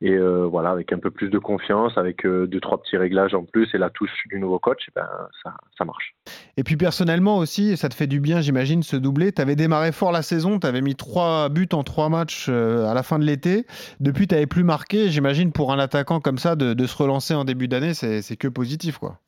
Et 0.00 0.12
euh, 0.12 0.46
voilà, 0.46 0.70
avec 0.70 0.92
un 0.92 0.98
peu 0.98 1.10
plus 1.10 1.30
de 1.30 1.38
confiance, 1.38 1.96
avec 1.96 2.26
euh, 2.26 2.46
deux, 2.46 2.60
trois 2.60 2.82
petits 2.82 2.96
réglages 2.96 3.34
en 3.34 3.44
plus 3.44 3.68
et 3.74 3.78
la 3.78 3.90
touche 3.90 4.10
du 4.26 4.38
nouveau 4.40 4.58
coach, 4.58 4.84
eh 4.88 4.92
ben, 4.94 5.08
ça, 5.42 5.84
marche. 5.84 6.14
Et 6.56 6.64
puis 6.64 6.76
personnellement 6.76 7.38
aussi, 7.38 7.76
ça 7.76 7.88
te 7.88 7.94
fait 7.94 8.06
du 8.06 8.20
bien, 8.20 8.40
j'imagine, 8.40 8.82
ce 8.82 8.96
doublé. 8.96 9.32
Tu 9.32 9.40
avais 9.40 9.56
démarré 9.56 9.92
fort 9.92 10.12
la 10.12 10.22
saison, 10.22 10.58
tu 10.58 10.66
avais 10.66 10.80
mis 10.80 10.96
trois 10.96 11.48
buts 11.48 11.68
en 11.72 11.84
trois 11.84 12.08
matchs 12.08 12.46
euh, 12.48 12.86
à 12.86 12.94
la 12.94 13.02
fin 13.02 13.18
de 13.18 13.24
l'été. 13.24 13.66
Depuis, 14.00 14.26
tu 14.26 14.34
n'avais 14.34 14.46
plus 14.46 14.64
marqué. 14.64 15.08
J'imagine 15.08 15.52
pour 15.52 15.72
un 15.72 15.78
attaquant 15.78 16.20
comme 16.20 16.38
ça, 16.38 16.56
de 16.56 16.86
se 16.86 16.96
relancer 16.96 17.34
en 17.34 17.44
début 17.44 17.68
d'année, 17.68 17.94
c'est 17.94 18.36
que 18.36 18.48
positif. 18.48 18.98
quoi. 18.98 19.18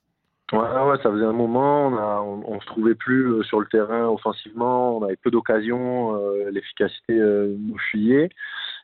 Ouais, 0.52 0.58
ouais, 0.58 0.96
ça 1.02 1.10
faisait 1.10 1.24
un 1.24 1.32
moment, 1.32 1.88
on, 1.88 1.96
a, 1.96 2.20
on, 2.22 2.60
se 2.60 2.66
trouvait 2.66 2.94
plus 2.94 3.32
euh, 3.32 3.42
sur 3.42 3.58
le 3.58 3.66
terrain 3.66 4.06
offensivement, 4.06 4.96
on 4.96 5.02
avait 5.02 5.16
peu 5.16 5.32
d'occasions, 5.32 6.14
euh, 6.14 6.50
l'efficacité 6.52 7.14
euh, 7.18 7.56
nous 7.58 7.76
fuyait, 7.78 8.28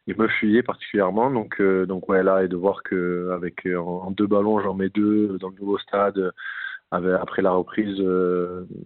et 0.08 0.14
me 0.14 0.26
fuyait 0.26 0.64
particulièrement. 0.64 1.30
Donc, 1.30 1.62
donc 1.62 2.08
ouais, 2.08 2.24
là, 2.24 2.42
et 2.42 2.48
de 2.48 2.56
voir 2.56 2.82
que 2.82 3.30
avec 3.32 3.64
en, 3.66 4.10
deux 4.10 4.26
ballons, 4.26 4.60
j'en 4.60 4.74
mets 4.74 4.88
deux 4.88 5.38
dans 5.38 5.50
le 5.50 5.54
nouveau 5.60 5.78
stade, 5.78 6.32
après 6.92 7.42
la 7.42 7.52
reprise, 7.52 8.00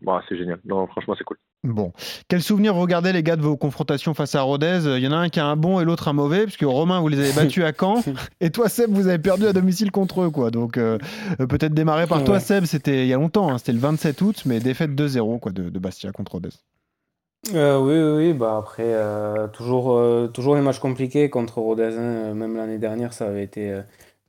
bah, 0.02 0.22
c'est 0.28 0.36
génial. 0.36 0.58
Non, 0.64 0.86
franchement, 0.86 1.14
c'est 1.18 1.24
cool. 1.24 1.36
Bon. 1.66 1.92
Quel 2.28 2.42
souvenir 2.42 2.74
vous 2.74 2.86
gardez, 2.86 3.12
les 3.12 3.22
gars, 3.22 3.36
de 3.36 3.42
vos 3.42 3.56
confrontations 3.56 4.14
face 4.14 4.34
à 4.34 4.42
Rodez? 4.42 4.82
Il 4.84 5.02
y 5.02 5.08
en 5.08 5.12
a 5.12 5.16
un 5.16 5.28
qui 5.28 5.40
a 5.40 5.46
un 5.46 5.56
bon 5.56 5.80
et 5.80 5.84
l'autre 5.84 6.08
un 6.08 6.12
mauvais, 6.12 6.44
puisque 6.44 6.62
Romain, 6.62 7.00
vous 7.00 7.08
les 7.08 7.18
avez 7.18 7.32
battus 7.32 7.64
à 7.64 7.72
Caen, 7.78 8.02
et 8.40 8.50
toi, 8.50 8.68
Seb, 8.68 8.90
vous 8.90 9.08
avez 9.08 9.18
perdu 9.18 9.46
à 9.46 9.52
domicile 9.52 9.90
contre 9.90 10.22
eux. 10.22 10.30
quoi. 10.30 10.50
Donc, 10.50 10.78
euh, 10.78 10.98
peut-être 11.38 11.74
démarrer 11.74 12.06
par 12.06 12.24
toi, 12.24 12.40
Seb, 12.40 12.64
c'était 12.64 13.02
il 13.02 13.08
y 13.08 13.14
a 13.14 13.16
longtemps, 13.16 13.50
hein, 13.50 13.58
c'était 13.58 13.72
le 13.72 13.80
27 13.80 14.20
août, 14.22 14.42
mais 14.46 14.60
défaite 14.60 14.92
2-0 14.92 15.40
quoi, 15.40 15.52
de, 15.52 15.78
Bastia 15.78 16.12
contre 16.12 16.32
Rodez. 16.32 16.50
Euh, 17.54 17.78
oui, 17.78 18.26
oui, 18.26 18.32
bah 18.32 18.56
après, 18.58 18.82
euh, 18.86 19.46
toujours, 19.48 20.00
toujours 20.32 20.56
les 20.56 20.62
matchs 20.62 20.80
compliqués 20.80 21.30
contre 21.30 21.58
Rodez. 21.58 21.94
Hein. 21.96 22.34
même 22.34 22.56
l'année 22.56 22.78
dernière, 22.78 23.12
ça 23.12 23.26
avait 23.26 23.44
été 23.44 23.80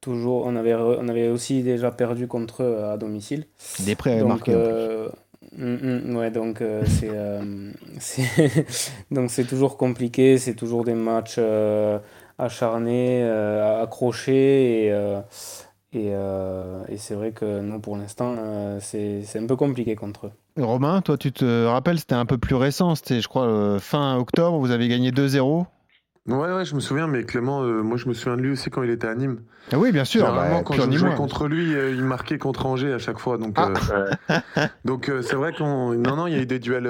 toujours. 0.01 0.45
On 0.45 0.55
avait, 0.55 0.75
on 0.75 1.07
avait 1.07 1.29
aussi 1.29 1.63
déjà 1.63 1.91
perdu 1.91 2.27
contre 2.27 2.63
eux 2.63 2.83
à 2.83 2.97
domicile. 2.97 3.45
Des 3.85 3.95
prêts 3.95 4.19
à 4.19 4.23
marquer. 4.23 4.53
Mm, 5.55 6.11
mm, 6.11 6.15
ouais, 6.15 6.31
donc 6.31 6.61
euh, 6.61 6.83
euh, 7.03 7.71
c'est 7.99 8.65
donc 9.11 9.31
c'est 9.31 9.45
toujours 9.45 9.77
compliqué, 9.77 10.37
c'est 10.37 10.55
toujours 10.55 10.83
des 10.83 10.93
matchs 10.93 11.37
euh, 11.37 11.99
acharnés, 12.37 13.23
accrochés 13.23 14.87
et 14.87 15.21
et, 15.93 16.09
et 16.09 16.97
c'est 16.97 17.15
vrai 17.15 17.31
que 17.31 17.61
nous 17.61 17.79
pour 17.79 17.97
l'instant 17.97 18.35
c'est 18.79 19.23
un 19.35 19.47
peu 19.47 19.55
compliqué 19.55 19.95
contre 19.95 20.27
eux. 20.27 20.63
Romain, 20.63 21.01
toi 21.01 21.17
tu 21.17 21.31
te 21.31 21.65
rappelles, 21.65 21.99
c'était 21.99 22.15
un 22.15 22.25
peu 22.25 22.37
plus 22.37 22.55
récent, 22.55 22.93
c'était 22.95 23.21
je 23.21 23.27
crois 23.27 23.79
fin 23.79 24.17
octobre, 24.17 24.59
vous 24.59 24.71
avez 24.71 24.87
gagné 24.87 25.11
2-0 25.11 25.65
Ouais, 26.27 26.53
ouais, 26.53 26.65
je 26.65 26.75
me 26.75 26.81
souviens, 26.81 27.07
mais 27.07 27.23
Clément, 27.23 27.63
euh, 27.63 27.81
moi 27.81 27.95
je 27.95 28.09
me 28.09 28.13
souviens 28.13 28.35
de 28.35 28.41
lui 28.41 28.51
aussi 28.51 28.69
quand 28.69 28.83
il 28.83 28.89
était 28.89 29.07
à 29.07 29.15
Nîmes. 29.15 29.39
Ah 29.71 29.77
oui, 29.77 29.93
bien 29.93 30.03
sûr. 30.03 30.25
Bah, 30.25 30.61
quand 30.65 30.73
je 30.73 30.97
jouais 30.97 31.15
contre 31.15 31.47
lui, 31.47 31.73
euh, 31.73 31.91
il 31.91 32.03
marquait 32.03 32.37
contre 32.37 32.65
Angers 32.65 32.91
à 32.91 32.99
chaque 32.99 33.19
fois. 33.19 33.37
Donc, 33.37 33.55
ah. 33.57 33.71
euh, 33.91 34.39
donc 34.85 35.09
c'est 35.21 35.35
vrai 35.35 35.53
qu'on. 35.53 35.93
Non, 35.93 36.17
non, 36.17 36.27
il 36.27 36.33
y 36.33 36.37
a 36.37 36.41
eu 36.41 36.45
des 36.45 36.59
duels 36.59 36.89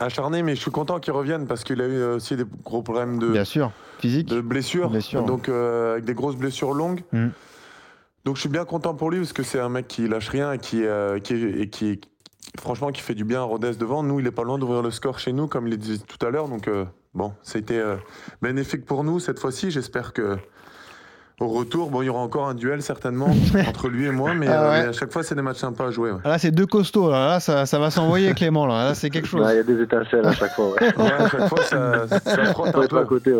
acharnés, 0.00 0.42
mais 0.42 0.54
je 0.54 0.60
suis 0.60 0.70
content 0.70 1.00
qu'il 1.00 1.12
revienne 1.12 1.46
parce 1.46 1.64
qu'il 1.64 1.82
a 1.82 1.86
eu 1.86 2.02
aussi 2.04 2.36
des 2.36 2.44
gros 2.64 2.82
problèmes 2.82 3.18
de. 3.18 3.28
Bien 3.28 3.44
sûr, 3.44 3.72
physique. 3.98 4.28
De 4.28 4.40
blessures. 4.40 4.90
Donc 5.26 5.50
avec 5.50 6.04
des 6.04 6.14
grosses 6.14 6.36
blessures 6.36 6.72
longues. 6.72 7.02
Mm. 7.12 7.28
Donc 8.24 8.36
je 8.36 8.40
suis 8.40 8.48
bien 8.48 8.64
content 8.64 8.94
pour 8.94 9.10
lui 9.10 9.18
parce 9.18 9.34
que 9.34 9.42
c'est 9.42 9.60
un 9.60 9.68
mec 9.68 9.86
qui 9.86 10.08
lâche 10.08 10.30
rien 10.30 10.52
et 10.52 10.58
qui, 10.58 10.82
qui, 11.22 11.34
et 11.34 11.68
qui, 11.68 12.00
franchement, 12.58 12.90
qui 12.90 13.02
fait 13.02 13.14
du 13.14 13.24
bien 13.24 13.40
à 13.40 13.44
Rodez 13.44 13.74
devant. 13.78 14.02
Nous, 14.02 14.18
il 14.18 14.26
est 14.26 14.32
pas 14.32 14.44
loin 14.44 14.58
d'ouvrir 14.58 14.82
le 14.82 14.90
score 14.90 15.18
chez 15.18 15.32
nous, 15.32 15.46
comme 15.46 15.66
il 15.66 15.72
le 15.72 15.76
disait 15.76 15.98
tout 15.98 16.24
à 16.26 16.30
l'heure. 16.30 16.48
Donc 16.48 16.68
Bon, 17.16 17.32
c'était 17.42 17.78
euh, 17.78 17.96
bénéfique 18.42 18.84
pour 18.84 19.02
nous 19.02 19.20
cette 19.20 19.38
fois-ci. 19.38 19.70
J'espère 19.70 20.12
que 20.12 20.36
au 21.38 21.48
retour, 21.48 21.90
bon, 21.90 22.00
il 22.00 22.06
y 22.06 22.08
aura 22.08 22.20
encore 22.20 22.48
un 22.48 22.54
duel 22.54 22.80
certainement 22.80 23.28
entre 23.68 23.88
lui 23.88 24.06
et 24.06 24.10
moi, 24.10 24.32
mais, 24.32 24.48
ah 24.48 24.72
euh, 24.72 24.88
à 24.88 24.92
chaque 24.92 25.12
fois, 25.12 25.22
c'est 25.22 25.34
des 25.34 25.42
matchs 25.42 25.58
sympas 25.58 25.88
à 25.88 25.90
jouer. 25.90 26.12
Ah, 26.24 26.30
là, 26.30 26.38
c'est 26.38 26.50
deux 26.50 26.64
costauds. 26.64 27.10
Là, 27.10 27.40
ça, 27.40 27.66
ça 27.66 27.78
va 27.78 27.90
s'envoyer, 27.90 28.32
Clément. 28.36 28.64
Là, 28.66 28.94
c'est 28.94 29.10
quelque 29.10 29.28
chose. 29.28 29.46
Il 29.50 29.56
y 29.56 29.58
a 29.58 29.62
des 29.62 29.82
étincelles 29.82 30.24
à 30.24 30.32
chaque 30.32 30.54
fois. 30.54 30.74
à 30.80 31.28
chaque 31.28 31.48
fois, 31.48 31.62
ça, 31.62 32.06
ça 32.08 32.44
frotte 32.54 32.74
un 32.74 32.86
peu. 32.86 32.98
À 32.98 33.04
côté, 33.04 33.34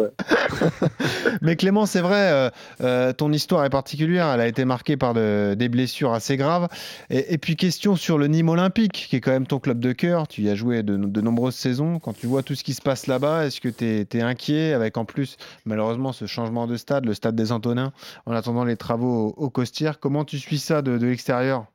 mais 1.41 1.57
Clément, 1.57 1.87
c'est 1.87 2.03
vrai, 2.03 2.31
euh, 2.31 2.51
euh, 2.83 3.13
ton 3.15 3.33
histoire 3.33 3.65
est 3.65 3.71
particulière. 3.71 4.29
Elle 4.35 4.43
a 4.43 4.47
été 4.47 4.67
marquée 4.67 4.99
par 4.99 5.15
des 5.15 5.69
blessures 5.71 6.13
assez 6.13 6.37
graves. 6.37 6.69
Et, 7.09 7.39
puis, 7.39 7.57
question 7.57 7.97
sur 7.97 8.19
le 8.19 8.27
Nîmes 8.27 8.51
Olympique, 8.51 9.07
qui 9.09 9.17
est 9.17 9.21
quand 9.23 9.31
même 9.31 9.47
ton 9.47 9.59
club 9.59 9.81
de 9.81 9.93
cœur. 9.93 10.29
Tu 10.29 10.43
y 10.43 10.51
as 10.51 10.55
joué 10.55 10.83
de, 10.83 11.21
nombreuses 11.23 11.55
saisons. 11.55 11.99
Quand 11.99 12.13
tu 12.13 12.27
vois 12.27 12.43
tout 12.43 12.55
ce 12.55 12.63
qui 12.63 12.75
se 12.75 12.83
passe 12.83 13.07
là-bas, 13.07 13.47
est-ce 13.47 13.63
que 13.63 13.71
tu 13.71 13.87
es, 13.87 14.07
es, 14.13 14.21
inquiet 14.21 14.75
avec 14.75 14.99
en 14.99 15.07
plus, 15.07 15.39
malheureusement, 15.65 16.13
ce 16.13 16.27
changement 16.27 16.67
de 16.67 16.77
stade, 16.77 17.07
le 17.07 17.15
stade 17.15 17.35
des 17.35 17.53
Antonins? 17.53 17.86
En 18.27 18.33
attendant 18.33 18.65
les 18.65 18.77
travaux 18.77 19.35
au, 19.37 19.51
Costière. 19.51 20.01
Comment 20.01 20.25
tu 20.25 20.39
suis 20.39 20.59
ça 20.59 20.83
de, 20.83 20.93
l'extérieur? 21.05 21.67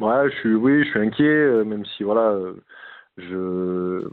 Ouais, 0.00 0.30
je 0.30 0.36
suis, 0.36 0.54
oui, 0.54 0.84
je 0.84 0.90
suis 0.90 1.00
inquiet, 1.00 1.24
euh, 1.24 1.64
même 1.64 1.84
si 1.96 2.02
voilà, 2.02 2.30
euh, 2.30 2.54
je 3.16 4.08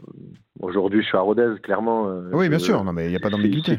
aujourd'hui 0.60 1.02
je 1.02 1.06
suis 1.06 1.16
à 1.16 1.20
Rodez, 1.20 1.54
clairement. 1.62 2.08
Euh, 2.08 2.30
oui, 2.32 2.48
bien 2.48 2.58
sûr, 2.58 2.82
non, 2.84 2.92
mais 2.92 3.06
il 3.06 3.10
n'y 3.10 3.16
a 3.16 3.20
pas 3.20 3.30
d'ambiguïté. 3.30 3.78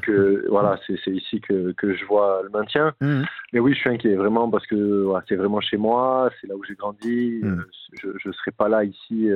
voilà, 0.50 0.80
c'est 0.86 1.12
ici 1.12 1.42
que, 1.42 1.72
que, 1.74 1.94
je 1.96 2.06
vois 2.06 2.42
le 2.44 2.50
maintien. 2.50 2.94
Mmh. 3.02 3.24
Mais 3.54 3.60
oui, 3.60 3.74
je 3.74 3.80
suis 3.80 3.90
inquiet 3.90 4.16
vraiment 4.16 4.50
parce 4.50 4.66
que 4.68 5.08
c'est 5.28 5.36
vraiment 5.36 5.62
chez 5.62 5.78
moi, 5.78 6.30
c'est 6.40 6.48
là 6.48 6.56
où 6.56 6.64
j'ai 6.64 6.76
grandi. 6.76 7.40
Mmh. 7.42 7.62
Je 8.02 8.28
ne 8.28 8.34
serais 8.34 8.52
pas 8.52 8.70
là 8.70 8.84
ici 8.84 9.30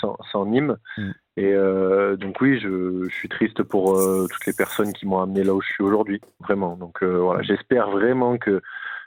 sans, 0.00 0.16
sans, 0.30 0.46
Nîmes. 0.46 0.76
Mmh. 0.98 1.10
Et 1.36 1.52
euh, 1.52 2.16
donc 2.16 2.40
oui, 2.40 2.60
je, 2.60 3.08
je, 3.08 3.14
suis 3.14 3.28
triste 3.28 3.62
pour 3.64 3.98
euh, 3.98 4.26
toutes 4.30 4.46
les 4.46 4.52
personnes 4.52 4.92
qui 4.92 5.04
m'ont 5.04 5.20
amené 5.20 5.42
là 5.42 5.52
où 5.52 5.60
je 5.60 5.68
suis 5.68 5.82
aujourd'hui, 5.82 6.20
vraiment. 6.40 6.76
Donc 6.76 7.02
euh, 7.02 7.18
voilà, 7.18 7.42
j'espère 7.42 7.90
vraiment 7.90 8.38
que 8.38 8.62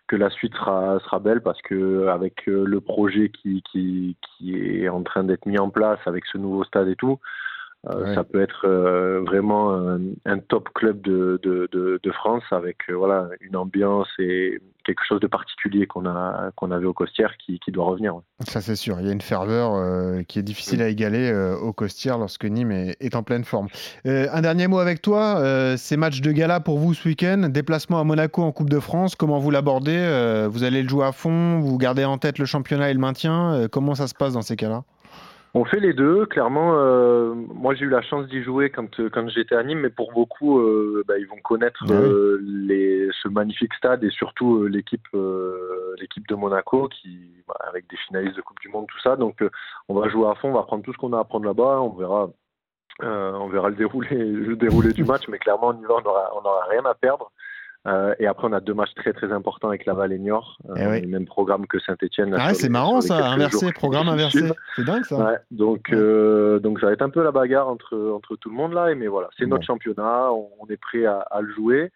que 0.08 0.16
la 0.16 0.30
suite 0.30 0.54
sera 0.56 1.00
sera 1.00 1.20
belle 1.20 1.42
parce 1.42 1.62
que 1.62 2.08
avec 2.08 2.46
le 2.48 2.80
projet 2.82 3.30
qui 3.30 3.62
qui, 3.72 4.18
qui 4.22 4.56
est 4.58 4.90
en 4.90 5.04
train 5.04 5.24
d'être 5.24 5.46
mis 5.46 5.58
en 5.58 5.70
place 5.70 6.00
avec 6.06 6.26
ce 6.26 6.38
nouveau 6.38 6.64
stade 6.66 6.90
et 6.90 6.96
tout, 6.96 7.20
Ça 8.16 8.24
peut 8.24 8.42
être 8.42 8.68
vraiment 9.26 9.98
un, 10.26 10.40
top 10.40 10.70
club 10.74 11.02
de, 11.02 11.40
de, 11.44 11.68
de, 11.72 12.12
France 12.12 12.44
avec 12.52 12.90
voilà 12.90 13.30
une 13.42 13.56
ambiance 13.56 14.08
et 14.20 14.60
quelque 14.88 15.04
chose 15.08 15.20
de 15.20 15.28
particulier 15.28 15.86
qu'on 15.86 16.06
a 16.06 16.52
qu'on 16.56 16.72
avait 16.72 16.86
au 16.86 16.94
Costières 16.94 17.36
qui, 17.38 17.60
qui 17.60 17.72
doit 17.72 17.86
revenir. 17.86 18.16
Ça 18.40 18.62
c'est 18.62 18.76
sûr, 18.76 19.00
il 19.00 19.06
y 19.06 19.10
a 19.10 19.12
une 19.12 19.22
ferveur 19.22 19.76
euh, 19.76 20.24
qui 20.24 20.40
est 20.40 20.44
difficile 20.44 20.82
à 20.82 20.88
égaler 20.88 21.30
euh, 21.30 21.56
au 21.58 21.74
Costières 21.74 22.18
lorsque 22.18 22.46
Nîmes 22.46 22.72
est, 22.72 23.16
en 23.16 23.24
pleine 23.24 23.44
forme. 23.44 23.68
Euh, 24.06 24.28
un 24.32 24.42
dernier 24.42 24.68
mot 24.68 24.80
avec 24.80 25.02
toi, 25.02 25.44
ces 25.78 25.98
matchs 25.98 26.22
de 26.22 26.32
gala 26.32 26.60
pour 26.60 26.80
vous 26.80 26.94
ce 26.94 27.08
week-end, 27.08 27.50
déplacement 27.50 28.00
à 28.00 28.04
Monaco 28.04 28.42
en 28.42 28.52
Coupe 28.52 28.70
de 28.70 28.80
France, 28.80 29.16
comment 29.16 29.40
vous 29.40 29.52
l'abordez 29.52 30.48
Vous 30.50 30.64
allez 30.64 30.82
le 30.82 30.90
jouer 30.90 31.06
à 31.06 31.12
fond, 31.12 31.60
vous 31.60 31.78
gardez 31.78 32.06
en 32.06 32.18
tête 32.18 32.40
le 32.40 32.46
championnat 32.46 32.90
et 32.90 32.94
le 32.94 33.00
maintien, 33.00 33.68
comment 33.72 33.96
ça 33.96 34.08
se 34.08 34.16
passe 34.16 34.34
dans 34.34 34.42
ces 34.42 34.56
cas-là? 34.56 34.84
On 35.54 35.66
fait 35.66 35.80
les 35.80 35.94
deux, 35.94 36.26
clairement. 36.26 36.74
Euh, 36.76 37.34
moi, 37.34 37.74
j'ai 37.74 37.86
eu 37.86 37.90
la 37.90 38.02
chance 38.02 38.28
d'y 38.28 38.44
jouer 38.44 38.70
quand, 38.70 39.00
euh, 39.00 39.10
quand 39.10 39.28
j'étais 39.30 39.56
à 39.56 39.64
Nîmes, 39.64 39.80
mais 39.80 39.90
pour 39.90 40.12
beaucoup, 40.12 40.60
euh, 40.60 41.04
bah, 41.08 41.18
ils 41.18 41.28
vont 41.28 41.40
connaître 41.44 41.84
les, 42.42 43.10
ce 43.22 43.28
magnifique 43.28 43.74
stade 43.74 44.04
et 44.04 44.10
surtout 44.10 44.68
l'équipe, 44.68 45.08
l'équipe 46.00 46.28
de 46.28 46.36
Monaco, 46.36 46.88
qui, 46.90 47.20
bah, 47.48 47.58
avec 47.68 47.90
des 47.90 47.98
finalistes 48.08 48.36
de 48.36 48.42
Coupe 48.42 48.60
du 48.60 48.70
Monde, 48.70 48.88
tout 48.88 49.00
ça. 49.00 49.16
Donc, 49.16 49.44
on 49.90 50.00
va 50.00 50.10
jouer 50.10 50.28
à 50.30 50.36
fond, 50.36 50.50
on 50.50 50.54
va 50.54 50.64
prendre 50.64 50.84
tout 50.84 50.94
ce 50.94 50.98
qu'on 50.98 51.14
a 51.14 51.20
à 51.20 51.24
prendre 51.24 51.46
là-bas. 51.46 51.82
On 51.82 51.96
verra, 51.96 52.30
on 53.02 53.48
verra 53.48 53.70
le 53.70 53.76
déroulé, 53.76 54.10
le 54.16 54.56
déroulé 54.56 54.94
du 54.94 55.04
match, 55.04 55.28
mais 55.28 55.40
clairement, 55.40 55.70
on 55.70 55.82
y 55.82 55.86
va, 55.86 55.96
on 55.96 56.02
n'aura 56.02 56.32
on 56.36 56.40
aura 56.40 56.66
rien 56.70 56.86
à 56.86 56.94
perdre. 56.94 57.32
Euh, 57.86 58.14
et 58.20 58.28
après, 58.28 58.48
on 58.48 58.54
a 58.54 58.60
deux 58.60 58.74
matchs 58.74 58.94
très 58.96 59.14
très 59.14 59.32
importants 59.32 59.70
avec 59.70 59.86
Laval 59.86 60.12
et 60.12 60.20
Niort, 60.20 60.58
euh, 60.70 61.00
eh 61.02 61.06
même 61.06 61.26
programme 61.26 61.68
que 61.68 61.80
Saint-Etienne. 61.80 62.36
Ah, 62.38 62.54
c'est 62.54 62.70
marrant 62.70 63.02
ça, 63.02 63.30
inversé, 63.30 63.72
programme 63.72 64.10
inversé. 64.10 64.50
C'est 64.76 64.84
dingue 64.84 65.06
ça. 65.06 65.18
Ouais, 65.18 65.38
donc, 65.52 65.92
euh, 65.92 66.60
donc 66.60 66.80
ça 66.80 66.88
va 66.88 66.94
être 66.94 67.02
un 67.02 67.10
peu 67.10 67.24
la 67.24 67.32
bagarre 67.32 67.70
entre, 67.70 68.12
entre 68.14 68.36
tout 68.36 68.50
le 68.50 68.56
monde 68.56 68.74
là, 68.74 68.94
mais 68.96 69.08
voilà, 69.08 69.30
c'est 69.38 69.46
notre 69.46 69.66
championnat, 69.66 70.32
on, 70.32 70.66
est 70.70 70.78
prêt 70.78 71.06
à, 71.06 71.20
à 71.20 71.42
le 71.42 71.54
jouer. 71.54 71.92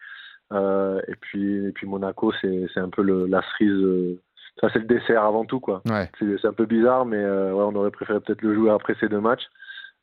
et, 0.52 1.14
puis, 1.20 1.66
et 1.66 1.72
puis 1.72 1.86
Monaco, 1.86 2.32
c'est 2.40 2.68
un 2.76 2.88
peu 2.88 3.02
le, 3.02 3.26
la 3.26 3.42
cerise. 3.42 4.18
ça, 4.60 4.68
c'est 4.72 4.78
le 4.78 4.86
dessert 4.86 5.24
avant 5.24 5.44
tout, 5.44 5.60
quoi. 5.60 5.82
Ouais. 5.90 6.10
C'est 6.18 6.46
un 6.46 6.54
peu 6.54 6.64
bizarre, 6.64 7.04
mais 7.04 7.22
ouais, 7.22 7.64
on 7.64 7.74
aurait 7.74 7.90
préféré 7.90 8.20
peut-être 8.20 8.42
le 8.42 8.54
jouer 8.54 8.70
après 8.70 8.94
ces 8.98 9.08
deux 9.08 9.20
matchs. 9.20 9.46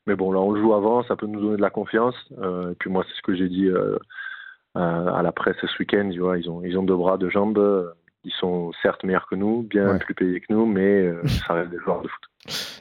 Mais 0.06 0.14
bon, 0.14 0.32
là, 0.32 0.38
on 0.38 0.52
le 0.52 0.60
joue 0.60 0.72
avant, 0.72 1.02
ça 1.04 1.16
peut 1.16 1.26
nous 1.26 1.40
donner 1.40 1.56
de 1.56 1.62
la 1.62 1.70
confiance. 1.70 2.14
et 2.30 2.74
puis 2.78 2.90
moi, 2.90 3.04
c'est 3.08 3.16
ce 3.16 3.22
que 3.22 3.34
j'ai 3.34 3.48
dit 3.48 3.68
à 4.74 5.20
la 5.22 5.32
presse 5.32 5.56
ce 5.60 5.78
week-end. 5.78 6.10
Tu 6.12 6.20
vois, 6.20 6.38
ils 6.38 6.48
ont, 6.48 6.62
ils 6.64 6.78
ont 6.78 6.82
deux 6.82 6.96
bras, 6.96 7.18
deux 7.18 7.30
jambes. 7.30 7.58
Ils 8.24 8.32
sont 8.32 8.72
certes 8.82 9.02
meilleurs 9.02 9.26
que 9.28 9.34
nous, 9.34 9.62
bien 9.62 9.96
plus 9.98 10.14
payés 10.14 10.40
que 10.40 10.46
nous, 10.50 10.66
mais 10.66 11.02
euh, 11.02 11.22
ça 11.26 11.54
reste 11.54 11.70
des 11.70 11.78
joueurs 11.78 12.02
de 12.02 12.08
foot. 12.08 12.22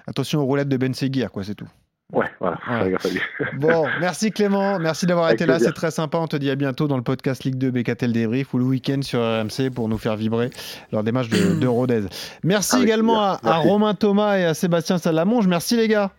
Attention 0.07 0.41
aux 0.41 0.45
roulettes 0.45 0.69
de 0.69 0.77
Ben 0.77 0.93
Seguir, 0.93 1.31
quoi, 1.31 1.43
c'est 1.43 1.55
tout. 1.55 1.67
Ouais, 2.11 2.25
voilà. 2.39 2.59
bon, 3.57 3.85
merci 4.01 4.31
Clément, 4.31 4.79
merci 4.79 5.05
d'avoir 5.05 5.29
été 5.29 5.45
là, 5.45 5.59
c'est 5.59 5.71
très 5.71 5.91
sympa. 5.91 6.17
On 6.17 6.27
te 6.27 6.35
dit 6.35 6.49
à 6.49 6.55
bientôt 6.55 6.87
dans 6.87 6.97
le 6.97 7.03
podcast 7.03 7.43
Ligue 7.43 7.55
2 7.55 7.71
BKTL 7.71 8.11
Débrief 8.11 8.53
ou 8.53 8.57
le 8.57 8.65
week-end 8.65 9.01
sur 9.01 9.19
RMC 9.19 9.69
pour 9.73 9.87
nous 9.87 9.99
faire 9.99 10.15
vibrer 10.15 10.49
lors 10.91 11.03
des 11.03 11.11
matchs 11.11 11.29
de, 11.29 11.59
de 11.59 11.67
Rodez. 11.67 12.05
Merci 12.43 12.81
également 12.81 13.21
à, 13.21 13.39
à, 13.43 13.57
Romain 13.57 13.93
Thomas 13.93 14.37
et 14.39 14.43
à 14.43 14.55
Sébastien 14.55 14.97
Salamonge. 14.97 15.47
Merci 15.47 15.77
les 15.77 15.87
gars. 15.87 16.11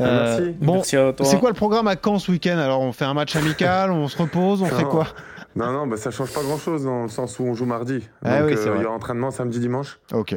Euh, 0.00 0.52
merci. 0.60 0.96
Bon, 0.96 1.24
c'est 1.24 1.38
quoi 1.38 1.50
le 1.50 1.54
programme 1.54 1.88
à 1.88 1.96
Caen 2.02 2.18
ce 2.18 2.30
week-end 2.30 2.58
Alors, 2.58 2.80
on 2.80 2.92
fait 2.92 3.04
un 3.04 3.14
match 3.14 3.36
amical, 3.36 3.90
on 3.90 4.08
se 4.08 4.18
repose, 4.18 4.62
on 4.62 4.66
fait 4.66 4.84
quoi? 4.84 5.06
Non, 5.56 5.70
non, 5.70 5.86
bah, 5.86 5.96
ça 5.96 6.10
change 6.10 6.32
pas 6.32 6.42
grand-chose 6.42 6.84
dans 6.84 7.04
le 7.04 7.08
sens 7.08 7.38
où 7.38 7.44
on 7.44 7.54
joue 7.54 7.64
mardi. 7.64 8.00
Ah 8.24 8.40
donc, 8.40 8.50
euh, 8.50 8.74
il 8.76 8.82
y 8.82 8.84
aura 8.84 8.94
entraînement 8.94 9.30
samedi, 9.30 9.60
dimanche. 9.60 10.00
Ok. 10.12 10.36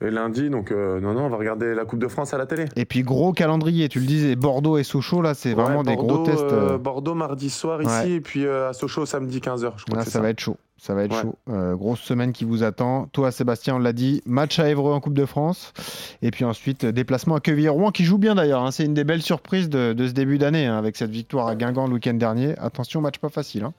Et 0.00 0.10
lundi, 0.10 0.50
donc 0.50 0.72
euh, 0.72 1.00
non, 1.00 1.12
non, 1.12 1.26
on 1.26 1.28
va 1.28 1.36
regarder 1.36 1.74
la 1.74 1.84
Coupe 1.84 1.98
de 1.98 2.08
France 2.08 2.34
à 2.34 2.38
la 2.38 2.46
télé. 2.46 2.64
Et 2.76 2.84
puis 2.84 3.02
gros 3.02 3.32
calendrier, 3.32 3.88
tu 3.88 4.00
le 4.00 4.06
disais, 4.06 4.36
Bordeaux 4.36 4.78
et 4.78 4.82
Sochaux, 4.82 5.22
là, 5.22 5.34
c'est 5.34 5.52
vraiment 5.52 5.82
des 5.82 5.96
gros 5.96 6.24
tests. 6.24 6.54
Bordeaux 6.80 7.14
mardi 7.14 7.50
soir 7.50 7.82
ici, 7.82 8.12
et 8.12 8.20
puis 8.20 8.46
à 8.48 8.72
Sochaux 8.72 9.06
samedi 9.06 9.38
15h. 9.38 9.72
Je 9.76 9.84
crois 9.84 9.98
ah, 10.00 10.04
ça, 10.04 10.20
va 10.20 10.30
être 10.30 10.40
chaud. 10.40 10.56
Ça 10.76 10.94
va 10.94 11.04
être 11.04 11.14
chaud. 11.20 11.36
Euh, 11.48 11.74
grosse 11.76 12.00
semaine 12.00 12.32
qui 12.32 12.44
vous 12.44 12.62
attend. 12.62 13.06
Toi, 13.12 13.30
Sébastien, 13.30 13.76
on 13.76 13.78
l'a 13.78 13.92
dit, 13.92 14.22
match 14.26 14.58
à 14.58 14.68
Évreux 14.68 14.92
en 14.92 15.00
Coupe 15.00 15.14
de 15.14 15.24
France. 15.24 15.72
Et 16.20 16.30
puis 16.30 16.44
ensuite, 16.44 16.84
déplacement 16.84 17.36
à 17.36 17.40
Quevilly-Rouen, 17.40 17.90
qui 17.90 18.04
joue 18.04 18.18
bien 18.18 18.34
d'ailleurs. 18.34 18.62
Hein. 18.62 18.70
C'est 18.70 18.84
une 18.84 18.94
des 18.94 19.04
belles 19.04 19.22
surprises 19.22 19.68
de, 19.68 19.94
ce 19.96 20.12
début 20.12 20.36
d'année, 20.36 20.66
hein, 20.66 20.76
avec 20.76 20.96
cette 20.96 21.10
victoire 21.10 21.46
à 21.46 21.54
Guingamp 21.54 21.86
le 21.86 21.94
week-end 21.94 22.14
dernier. 22.14 22.58
Attention, 22.58 23.00
match 23.00 23.18
pas 23.18 23.28
facile. 23.28 23.64
Hein. 23.64 23.72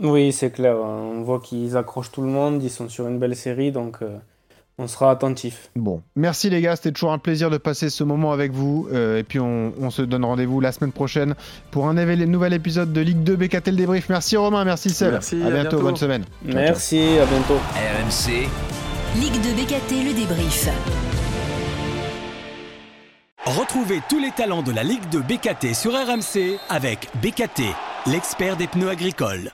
Oui, 0.00 0.32
c'est 0.32 0.50
clair. 0.50 0.76
On 0.76 1.22
voit 1.22 1.40
qu'ils 1.40 1.76
accrochent 1.76 2.12
tout 2.12 2.22
le 2.22 2.28
monde. 2.28 2.62
Ils 2.62 2.70
sont 2.70 2.88
sur 2.88 3.08
une 3.08 3.18
belle 3.18 3.36
série. 3.36 3.72
Donc. 3.72 4.02
Euh, 4.02 4.16
on 4.78 4.86
sera 4.86 5.10
attentif. 5.10 5.70
Bon, 5.76 6.02
merci 6.14 6.48
les 6.50 6.60
gars, 6.60 6.76
c'était 6.76 6.92
toujours 6.92 7.12
un 7.12 7.18
plaisir 7.18 7.50
de 7.50 7.58
passer 7.58 7.90
ce 7.90 8.04
moment 8.04 8.32
avec 8.32 8.52
vous. 8.52 8.88
Euh, 8.92 9.18
et 9.18 9.24
puis 9.24 9.40
on, 9.40 9.90
se 9.90 10.02
donne 10.02 10.24
rendez-vous 10.24 10.60
la 10.60 10.70
semaine 10.70 10.92
prochaine 10.92 11.34
pour 11.70 11.88
un 11.88 11.94
nouvel 11.94 12.52
épisode 12.52 12.92
de 12.92 13.00
Ligue 13.00 13.22
2 13.24 13.36
BKT 13.36 13.68
le 13.68 13.76
débrief. 13.76 14.08
Merci 14.08 14.36
Romain, 14.36 14.64
merci 14.64 14.90
Seb. 14.90 15.12
Merci, 15.12 15.42
à, 15.42 15.50
bientôt, 15.50 15.80
bonne 15.80 15.96
semaine. 15.96 16.24
Merci, 16.44 17.18
à 17.18 17.26
bientôt. 17.26 17.58
RMC. 17.74 18.48
Ligue 19.16 19.42
2 19.42 19.62
BKT 19.62 20.04
le 20.04 20.14
débrief. 20.14 20.68
Retrouvez 23.46 24.00
tous 24.08 24.18
les 24.18 24.30
talents 24.30 24.62
de 24.62 24.72
la 24.72 24.84
Ligue 24.84 25.08
2 25.10 25.20
BKT 25.22 25.74
sur 25.74 25.92
RMC 25.92 26.58
avec 26.68 27.08
BKT, 27.22 27.62
l'expert 28.06 28.56
des 28.56 28.66
pneus 28.66 28.90
agricoles. 28.90 29.50